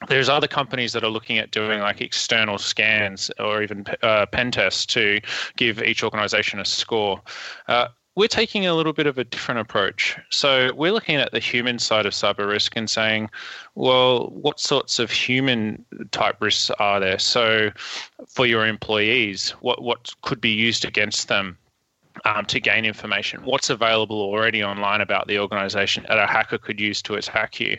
there's 0.07 0.29
other 0.29 0.47
companies 0.47 0.93
that 0.93 1.03
are 1.03 1.09
looking 1.09 1.37
at 1.37 1.51
doing 1.51 1.79
like 1.79 2.01
external 2.01 2.57
scans 2.57 3.29
or 3.39 3.61
even 3.61 3.85
uh, 4.01 4.25
pen 4.25 4.51
tests 4.51 4.85
to 4.87 5.21
give 5.55 5.81
each 5.83 6.03
organization 6.03 6.59
a 6.59 6.65
score. 6.65 7.21
Uh, 7.67 7.87
we're 8.15 8.27
taking 8.27 8.65
a 8.65 8.73
little 8.73 8.91
bit 8.91 9.07
of 9.07 9.17
a 9.17 9.23
different 9.23 9.61
approach. 9.61 10.17
So 10.29 10.73
we're 10.75 10.91
looking 10.91 11.15
at 11.15 11.31
the 11.31 11.39
human 11.39 11.79
side 11.79 12.05
of 12.05 12.13
cyber 12.13 12.47
risk 12.47 12.75
and 12.75 12.89
saying, 12.89 13.29
well, 13.75 14.29
what 14.31 14.59
sorts 14.59 14.99
of 14.99 15.09
human 15.09 15.85
type 16.11 16.41
risks 16.41 16.69
are 16.71 16.99
there? 16.99 17.19
So 17.19 17.69
for 18.27 18.45
your 18.45 18.67
employees, 18.67 19.51
what 19.61 19.81
what 19.81 20.13
could 20.23 20.41
be 20.41 20.49
used 20.49 20.83
against 20.83 21.29
them? 21.29 21.57
Um, 22.25 22.45
to 22.47 22.59
gain 22.59 22.85
information. 22.85 23.43
What's 23.45 23.69
available 23.69 24.21
already 24.21 24.63
online 24.63 25.01
about 25.01 25.27
the 25.27 25.39
organization 25.39 26.05
that 26.07 26.19
a 26.19 26.27
hacker 26.27 26.57
could 26.57 26.79
use 26.79 27.01
to 27.03 27.15
attack 27.15 27.59
you? 27.59 27.77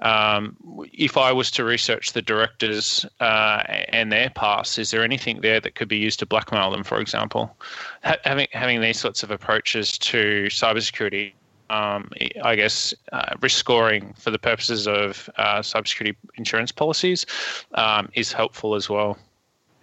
Um, 0.00 0.56
if 0.92 1.16
I 1.16 1.32
was 1.32 1.50
to 1.52 1.64
research 1.64 2.12
the 2.12 2.22
directors 2.22 3.06
uh, 3.20 3.62
and 3.88 4.12
their 4.12 4.30
past, 4.30 4.78
is 4.78 4.90
there 4.90 5.02
anything 5.02 5.40
there 5.40 5.60
that 5.60 5.74
could 5.74 5.88
be 5.88 5.96
used 5.96 6.18
to 6.20 6.26
blackmail 6.26 6.70
them, 6.70 6.84
for 6.84 7.00
example? 7.00 7.56
Ha- 8.04 8.18
having 8.24 8.46
having 8.52 8.80
these 8.80 8.98
sorts 8.98 9.22
of 9.22 9.30
approaches 9.30 9.98
to 9.98 10.46
cybersecurity, 10.46 11.32
um, 11.70 12.10
I 12.42 12.56
guess 12.56 12.94
uh, 13.12 13.34
risk 13.40 13.58
scoring 13.58 14.14
for 14.18 14.30
the 14.30 14.38
purposes 14.38 14.86
of 14.86 15.28
uh, 15.36 15.58
cybersecurity 15.58 16.14
insurance 16.36 16.72
policies 16.72 17.26
um, 17.74 18.10
is 18.14 18.32
helpful 18.32 18.74
as 18.74 18.88
well. 18.88 19.18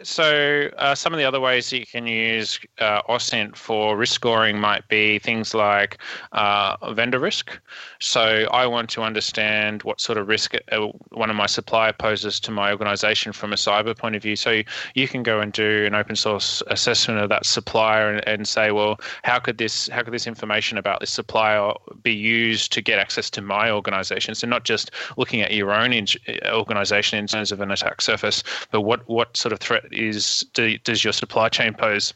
So, 0.04 0.70
uh, 0.78 0.96
some 0.96 1.14
of 1.14 1.18
the 1.18 1.24
other 1.24 1.40
ways 1.40 1.70
that 1.70 1.80
you 1.80 1.86
can 1.86 2.06
use 2.08 2.60
uh, 2.80 3.02
OSINT 3.04 3.56
for 3.56 3.96
risk 3.96 4.14
scoring 4.14 4.60
might 4.60 4.86
be 4.90 5.18
things 5.20 5.54
like 5.54 5.98
uh, 6.34 6.92
vendor 6.94 7.20
risk. 7.20 7.58
So, 8.00 8.48
I 8.52 8.68
want 8.68 8.90
to 8.92 9.02
understand 9.02 9.84
what 9.84 10.02
sort 10.02 10.18
of 10.18 10.28
risk 10.28 10.56
uh, 10.72 10.88
one 11.12 11.30
of 11.30 11.38
my 11.38 11.46
supplier 11.46 11.94
poses 11.94 12.40
to 12.42 12.52
my 12.52 12.72
organization 12.72 13.32
from 13.32 13.54
a 13.54 13.56
cyber 13.56 13.98
point 13.98 14.16
of 14.16 14.22
view. 14.22 14.36
So, 14.36 14.62
you 14.94 15.08
can 15.08 15.24
go 15.24 15.40
and 15.40 15.54
do 15.54 15.86
an 15.86 15.96
open 15.96 16.18
source 16.18 16.62
assessment 16.68 17.22
of 17.22 17.30
that 17.30 17.46
supplier 17.46 18.12
and, 18.12 18.28
and 18.28 18.48
say, 18.48 18.72
well, 18.72 19.00
how 19.24 19.40
could 19.40 19.58
this 19.58 19.88
how 19.88 20.04
could 20.04 20.14
this 20.14 20.28
information 20.28 20.78
about 20.78 21.00
this 21.00 21.12
supplier 21.12 21.72
be 22.02 22.14
used 22.14 22.74
to 22.74 22.82
get 22.82 23.00
access 23.00 23.30
to 23.30 23.42
my 23.42 23.72
organization? 23.72 24.36
So, 24.36 24.48
not 24.48 24.66
just 24.66 24.92
looking 25.16 25.42
at 25.42 25.54
your 25.54 25.72
own 25.72 25.94
in- 25.94 26.08
organization 26.52 27.20
in 27.20 27.28
terms 27.28 27.54
of 27.54 27.62
an 27.62 27.72
attack 27.72 28.02
surface, 28.02 28.44
but 28.70 28.82
what 28.82 29.08
what 29.08 29.38
sort 29.38 29.54
of 29.54 29.60
threat 29.60 29.93
is 29.94 30.46
do, 30.54 30.78
does 30.80 31.04
your 31.04 31.14
supply 31.14 31.50
chain 31.50 31.74
pose? 31.74 32.14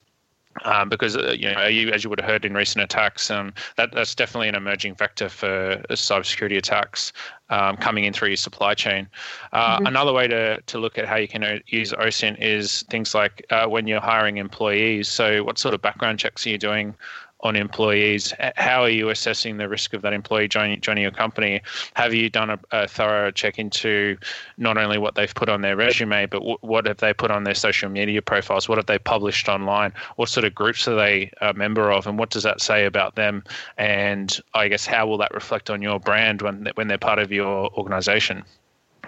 Um, 0.64 0.90
because 0.90 1.16
uh, 1.16 1.36
you 1.38 1.54
know, 1.54 1.68
you, 1.68 1.90
as 1.92 2.04
you 2.04 2.10
would 2.10 2.20
have 2.20 2.30
heard 2.30 2.44
in 2.44 2.54
recent 2.54 2.84
attacks, 2.84 3.30
um, 3.30 3.54
that 3.76 3.92
that's 3.92 4.16
definitely 4.16 4.50
an 4.50 4.56
emerging 4.56 4.96
vector 4.96 5.30
for 5.30 5.84
cybersecurity 5.92 6.58
attacks 6.58 7.14
um, 7.50 7.78
coming 7.78 8.06
in 8.06 8.14
through 8.14 8.30
your 8.30 8.38
supply 8.38 8.74
chain. 8.74 9.08
Uh, 9.54 9.78
mm-hmm. 9.78 9.86
Another 9.86 10.14
way 10.14 10.28
to 10.28 10.60
to 10.62 10.80
look 10.80 10.98
at 10.98 11.06
how 11.06 11.16
you 11.16 11.28
can 11.28 11.44
uh, 11.44 11.60
use 11.68 11.94
OSINT 11.94 12.40
is 12.40 12.84
things 12.90 13.14
like 13.14 13.46
uh, 13.50 13.68
when 13.68 13.88
you're 13.88 14.02
hiring 14.02 14.38
employees. 14.38 15.08
So, 15.08 15.44
what 15.44 15.58
sort 15.58 15.74
of 15.74 15.82
background 15.82 16.20
checks 16.20 16.46
are 16.48 16.50
you 16.50 16.58
doing 16.58 16.96
on 17.42 17.56
employees. 17.56 18.34
How 18.56 18.82
are 18.82 18.90
you 18.90 19.10
assessing 19.10 19.58
the 19.58 19.70
risk 19.70 19.94
of 19.94 20.02
that 20.02 20.14
employee 20.14 20.48
joining, 20.48 20.82
joining 20.82 21.04
your 21.04 21.12
company? 21.12 21.62
Have 21.94 22.14
you 22.14 22.30
done 22.30 22.50
a, 22.50 22.60
a, 22.72 22.88
thorough 22.88 23.32
check 23.32 23.60
into 23.60 24.18
not 24.58 24.78
only 24.78 24.98
what 24.98 25.16
they've 25.16 25.34
put 25.34 25.48
on 25.48 25.62
their 25.62 25.76
resume, 25.76 26.26
but 26.26 26.40
w- 26.40 26.58
what 26.62 26.88
have 26.88 26.98
they 26.98 27.14
put 27.14 27.30
on 27.30 27.44
their 27.44 27.54
social 27.54 27.90
media 27.90 28.22
profiles? 28.22 28.68
What 28.68 28.78
have 28.80 28.88
they 28.88 28.98
published 28.98 29.50
online? 29.50 29.94
What 30.16 30.30
sort 30.30 30.46
of 30.46 30.56
groups 30.56 30.88
are 30.88 30.96
they 30.96 31.32
a 31.42 31.54
member 31.54 31.92
of, 31.92 32.08
and 32.08 32.18
what 32.18 32.32
does 32.32 32.44
that 32.44 32.60
say 32.60 32.86
about 32.86 33.16
them? 33.16 33.44
And 33.78 34.38
I 34.56 34.68
guess 34.68 34.86
how 34.86 35.06
will 35.06 35.18
that 35.20 35.34
reflect 35.34 35.70
on 35.70 35.82
your 35.82 36.00
brand 36.00 36.42
when 36.42 36.70
when 36.76 36.88
they're 36.88 36.98
part 36.98 37.20
of 37.20 37.32
your 37.32 37.72
organization? 37.74 38.44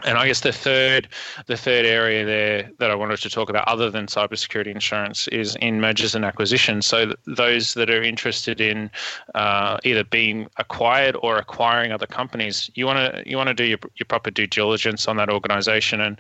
And 0.05 0.17
I 0.17 0.27
guess 0.27 0.41
the 0.41 0.51
third, 0.51 1.09
the 1.47 1.57
third 1.57 1.85
area 1.85 2.25
there 2.25 2.71
that 2.79 2.89
I 2.89 2.95
wanted 2.95 3.17
to 3.17 3.29
talk 3.29 3.49
about, 3.49 3.67
other 3.67 3.89
than 3.89 4.05
cybersecurity 4.05 4.67
insurance, 4.67 5.27
is 5.29 5.55
in 5.57 5.81
mergers 5.81 6.15
and 6.15 6.23
acquisitions. 6.23 6.85
So 6.85 7.13
those 7.25 7.73
that 7.73 7.89
are 7.89 8.01
interested 8.01 8.61
in 8.61 8.89
uh, 9.35 9.77
either 9.83 10.03
being 10.03 10.47
acquired 10.57 11.17
or 11.21 11.37
acquiring 11.37 11.91
other 11.91 12.07
companies, 12.07 12.69
you 12.75 12.85
want 12.85 13.13
to 13.13 13.29
you 13.29 13.37
want 13.37 13.47
to 13.47 13.53
do 13.53 13.65
your, 13.65 13.79
your 13.95 14.05
proper 14.07 14.31
due 14.31 14.47
diligence 14.47 15.07
on 15.07 15.17
that 15.17 15.29
organization. 15.29 16.01
And 16.01 16.19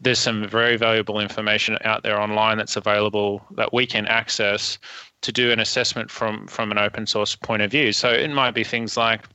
there's 0.00 0.18
some 0.18 0.46
very 0.48 0.76
valuable 0.76 1.20
information 1.20 1.78
out 1.84 2.02
there 2.02 2.20
online 2.20 2.58
that's 2.58 2.76
available 2.76 3.42
that 3.52 3.72
we 3.72 3.86
can 3.86 4.06
access 4.06 4.78
to 5.22 5.32
do 5.32 5.52
an 5.52 5.60
assessment 5.60 6.10
from 6.10 6.46
from 6.46 6.70
an 6.70 6.78
open 6.78 7.06
source 7.06 7.36
point 7.36 7.62
of 7.62 7.70
view. 7.70 7.92
So 7.92 8.10
it 8.10 8.30
might 8.30 8.52
be 8.52 8.64
things 8.64 8.96
like 8.96 9.26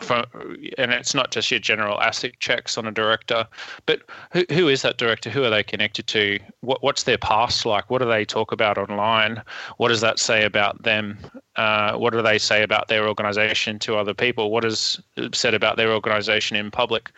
and 0.00 0.92
it's 0.92 1.14
not 1.14 1.30
just 1.30 1.50
your 1.50 1.60
general 1.60 1.98
ASIC 1.98 2.38
checks 2.38 2.76
on 2.76 2.86
a 2.86 2.92
director, 2.92 3.46
but 3.86 4.02
who, 4.30 4.44
who 4.52 4.68
is 4.68 4.82
that 4.82 4.98
director? 4.98 5.30
Who 5.30 5.42
are 5.44 5.50
they 5.50 5.62
connected 5.62 6.06
to? 6.08 6.38
What, 6.60 6.82
what's 6.82 7.04
their 7.04 7.18
past 7.18 7.64
like? 7.64 7.88
What 7.90 8.02
do 8.02 8.08
they 8.08 8.24
talk 8.24 8.52
about 8.52 8.76
online? 8.76 9.42
What 9.78 9.88
does 9.88 10.02
that 10.02 10.18
say 10.18 10.44
about 10.44 10.82
them? 10.82 11.18
Uh, 11.56 11.96
what 11.96 12.12
do 12.12 12.20
they 12.20 12.38
say 12.38 12.62
about 12.62 12.88
their 12.88 13.08
organization 13.08 13.78
to 13.80 13.96
other 13.96 14.14
people? 14.14 14.50
What 14.50 14.64
is 14.64 15.00
said 15.32 15.54
about 15.54 15.76
their 15.76 15.92
organization 15.92 16.56
in 16.56 16.70
public? 16.70 17.10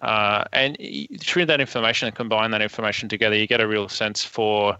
Uh, 0.00 0.44
and 0.52 0.76
through 1.20 1.46
that 1.46 1.60
information 1.60 2.06
and 2.06 2.16
combine 2.16 2.50
that 2.50 2.62
information 2.62 3.08
together, 3.08 3.36
you 3.36 3.46
get 3.46 3.60
a 3.60 3.68
real 3.68 3.88
sense 3.88 4.24
for 4.24 4.76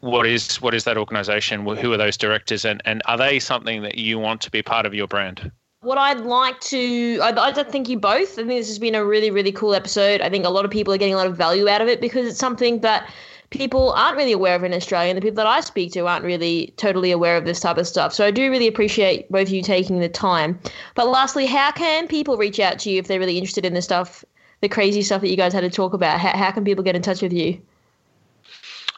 what 0.00 0.26
is 0.26 0.60
what 0.60 0.74
is 0.74 0.84
that 0.84 0.98
organization? 0.98 1.64
Who 1.64 1.92
are 1.92 1.96
those 1.96 2.16
directors, 2.16 2.64
and, 2.64 2.82
and 2.84 3.02
are 3.06 3.16
they 3.16 3.38
something 3.38 3.82
that 3.82 3.98
you 3.98 4.18
want 4.18 4.40
to 4.42 4.50
be 4.50 4.62
part 4.62 4.84
of 4.84 4.94
your 4.94 5.06
brand? 5.06 5.52
What 5.82 5.96
I'd 5.96 6.20
like 6.20 6.60
to, 6.60 7.18
I, 7.22 7.30
I 7.30 7.52
thank 7.52 7.88
you 7.88 7.98
both. 7.98 8.32
I 8.32 8.42
think 8.42 8.48
this 8.48 8.68
has 8.68 8.78
been 8.78 8.94
a 8.94 9.04
really, 9.04 9.30
really 9.30 9.52
cool 9.52 9.74
episode. 9.74 10.20
I 10.20 10.28
think 10.28 10.44
a 10.44 10.50
lot 10.50 10.64
of 10.64 10.70
people 10.70 10.92
are 10.92 10.98
getting 10.98 11.14
a 11.14 11.16
lot 11.16 11.26
of 11.26 11.36
value 11.36 11.68
out 11.68 11.80
of 11.80 11.88
it 11.88 12.00
because 12.00 12.26
it's 12.26 12.38
something 12.38 12.80
that 12.80 13.10
people 13.48 13.92
aren't 13.92 14.16
really 14.16 14.32
aware 14.32 14.54
of 14.54 14.62
in 14.62 14.74
Australia, 14.74 15.10
and 15.10 15.16
the 15.16 15.22
people 15.22 15.36
that 15.36 15.46
I 15.46 15.60
speak 15.60 15.92
to 15.92 16.06
aren't 16.06 16.24
really 16.24 16.72
totally 16.76 17.10
aware 17.10 17.36
of 17.36 17.46
this 17.46 17.60
type 17.60 17.78
of 17.78 17.86
stuff. 17.86 18.12
So 18.12 18.26
I 18.26 18.30
do 18.30 18.50
really 18.50 18.68
appreciate 18.68 19.30
both 19.30 19.48
of 19.48 19.54
you 19.54 19.62
taking 19.62 20.00
the 20.00 20.08
time. 20.08 20.58
But 20.94 21.08
lastly, 21.08 21.46
how 21.46 21.72
can 21.72 22.06
people 22.06 22.36
reach 22.36 22.60
out 22.60 22.78
to 22.80 22.90
you 22.90 22.98
if 22.98 23.08
they're 23.08 23.18
really 23.18 23.38
interested 23.38 23.64
in 23.64 23.72
the 23.72 23.82
stuff, 23.82 24.22
the 24.60 24.68
crazy 24.68 25.00
stuff 25.02 25.22
that 25.22 25.30
you 25.30 25.36
guys 25.36 25.54
had 25.54 25.62
to 25.62 25.70
talk 25.70 25.94
about? 25.94 26.20
How, 26.20 26.36
how 26.36 26.50
can 26.50 26.62
people 26.62 26.84
get 26.84 26.94
in 26.94 27.00
touch 27.02 27.22
with 27.22 27.32
you? 27.32 27.58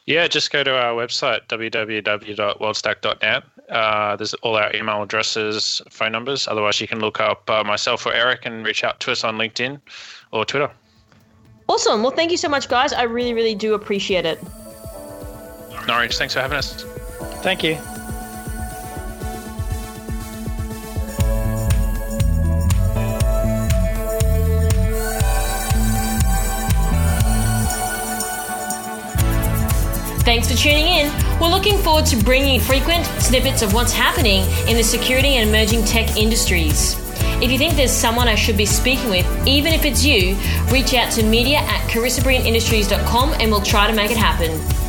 Yeah, 0.07 0.27
just 0.27 0.51
go 0.51 0.64
to 0.64 0.77
our 0.77 0.95
website, 0.95 1.47
www.worldstack.net. 1.47 3.45
Uh, 3.68 4.16
there's 4.16 4.35
all 4.35 4.57
our 4.57 4.75
email 4.75 5.03
addresses, 5.03 5.81
phone 5.90 6.12
numbers. 6.12 6.46
Otherwise, 6.48 6.81
you 6.81 6.88
can 6.88 7.01
look 7.01 7.20
up 7.20 7.48
uh, 7.48 7.64
myself 7.64 8.05
or 8.07 8.12
Eric 8.12 8.40
and 8.44 8.66
reach 8.66 8.85
out 8.85 9.01
to 9.01 9.12
us 9.12 9.25
on 9.25 9.37
LinkedIn 9.37 9.81
or 10.31 10.44
Twitter. 10.44 10.70
Awesome. 11.68 12.03
Well, 12.03 12.12
thank 12.12 12.31
you 12.31 12.37
so 12.37 12.48
much, 12.48 12.68
guys. 12.68 12.92
I 12.92 13.03
really, 13.05 13.35
really 13.35 13.55
do 13.55 13.75
appreciate 13.75 14.27
it. 14.27 14.42
No 15.87 15.94
worries. 15.94 16.18
Thanks 16.18 16.35
for 16.35 16.40
having 16.40 16.59
us. 16.59 16.85
Thank 17.42 17.62
you. 17.62 17.79
Thanks 30.33 30.51
for 30.51 30.57
tuning 30.57 30.87
in. 30.87 31.12
We're 31.38 31.51
looking 31.51 31.77
forward 31.77 32.07
to 32.07 32.16
bringing 32.16 32.55
you 32.55 32.61
frequent 32.62 33.05
snippets 33.21 33.61
of 33.61 33.75
what's 33.75 33.92
happening 33.92 34.47
in 34.66 34.79
the 34.79 34.83
security 34.83 35.37
and 35.37 35.51
emerging 35.51 35.85
tech 35.85 36.16
industries. 36.16 36.97
If 37.42 37.51
you 37.51 37.59
think 37.59 37.75
there's 37.75 37.92
someone 37.92 38.29
I 38.29 38.35
should 38.35 38.57
be 38.57 38.64
speaking 38.64 39.11
with, 39.11 39.27
even 39.47 39.75
if 39.75 39.85
it's 39.85 40.03
you, 40.03 40.38
reach 40.71 40.95
out 40.95 41.12
to 41.12 41.23
media 41.23 41.59
at 41.59 41.87
carissabrianindustries.com 41.90 43.35
and 43.40 43.51
we'll 43.51 43.61
try 43.61 43.87
to 43.87 43.92
make 43.92 44.11
it 44.11 44.16
happen. 44.16 44.82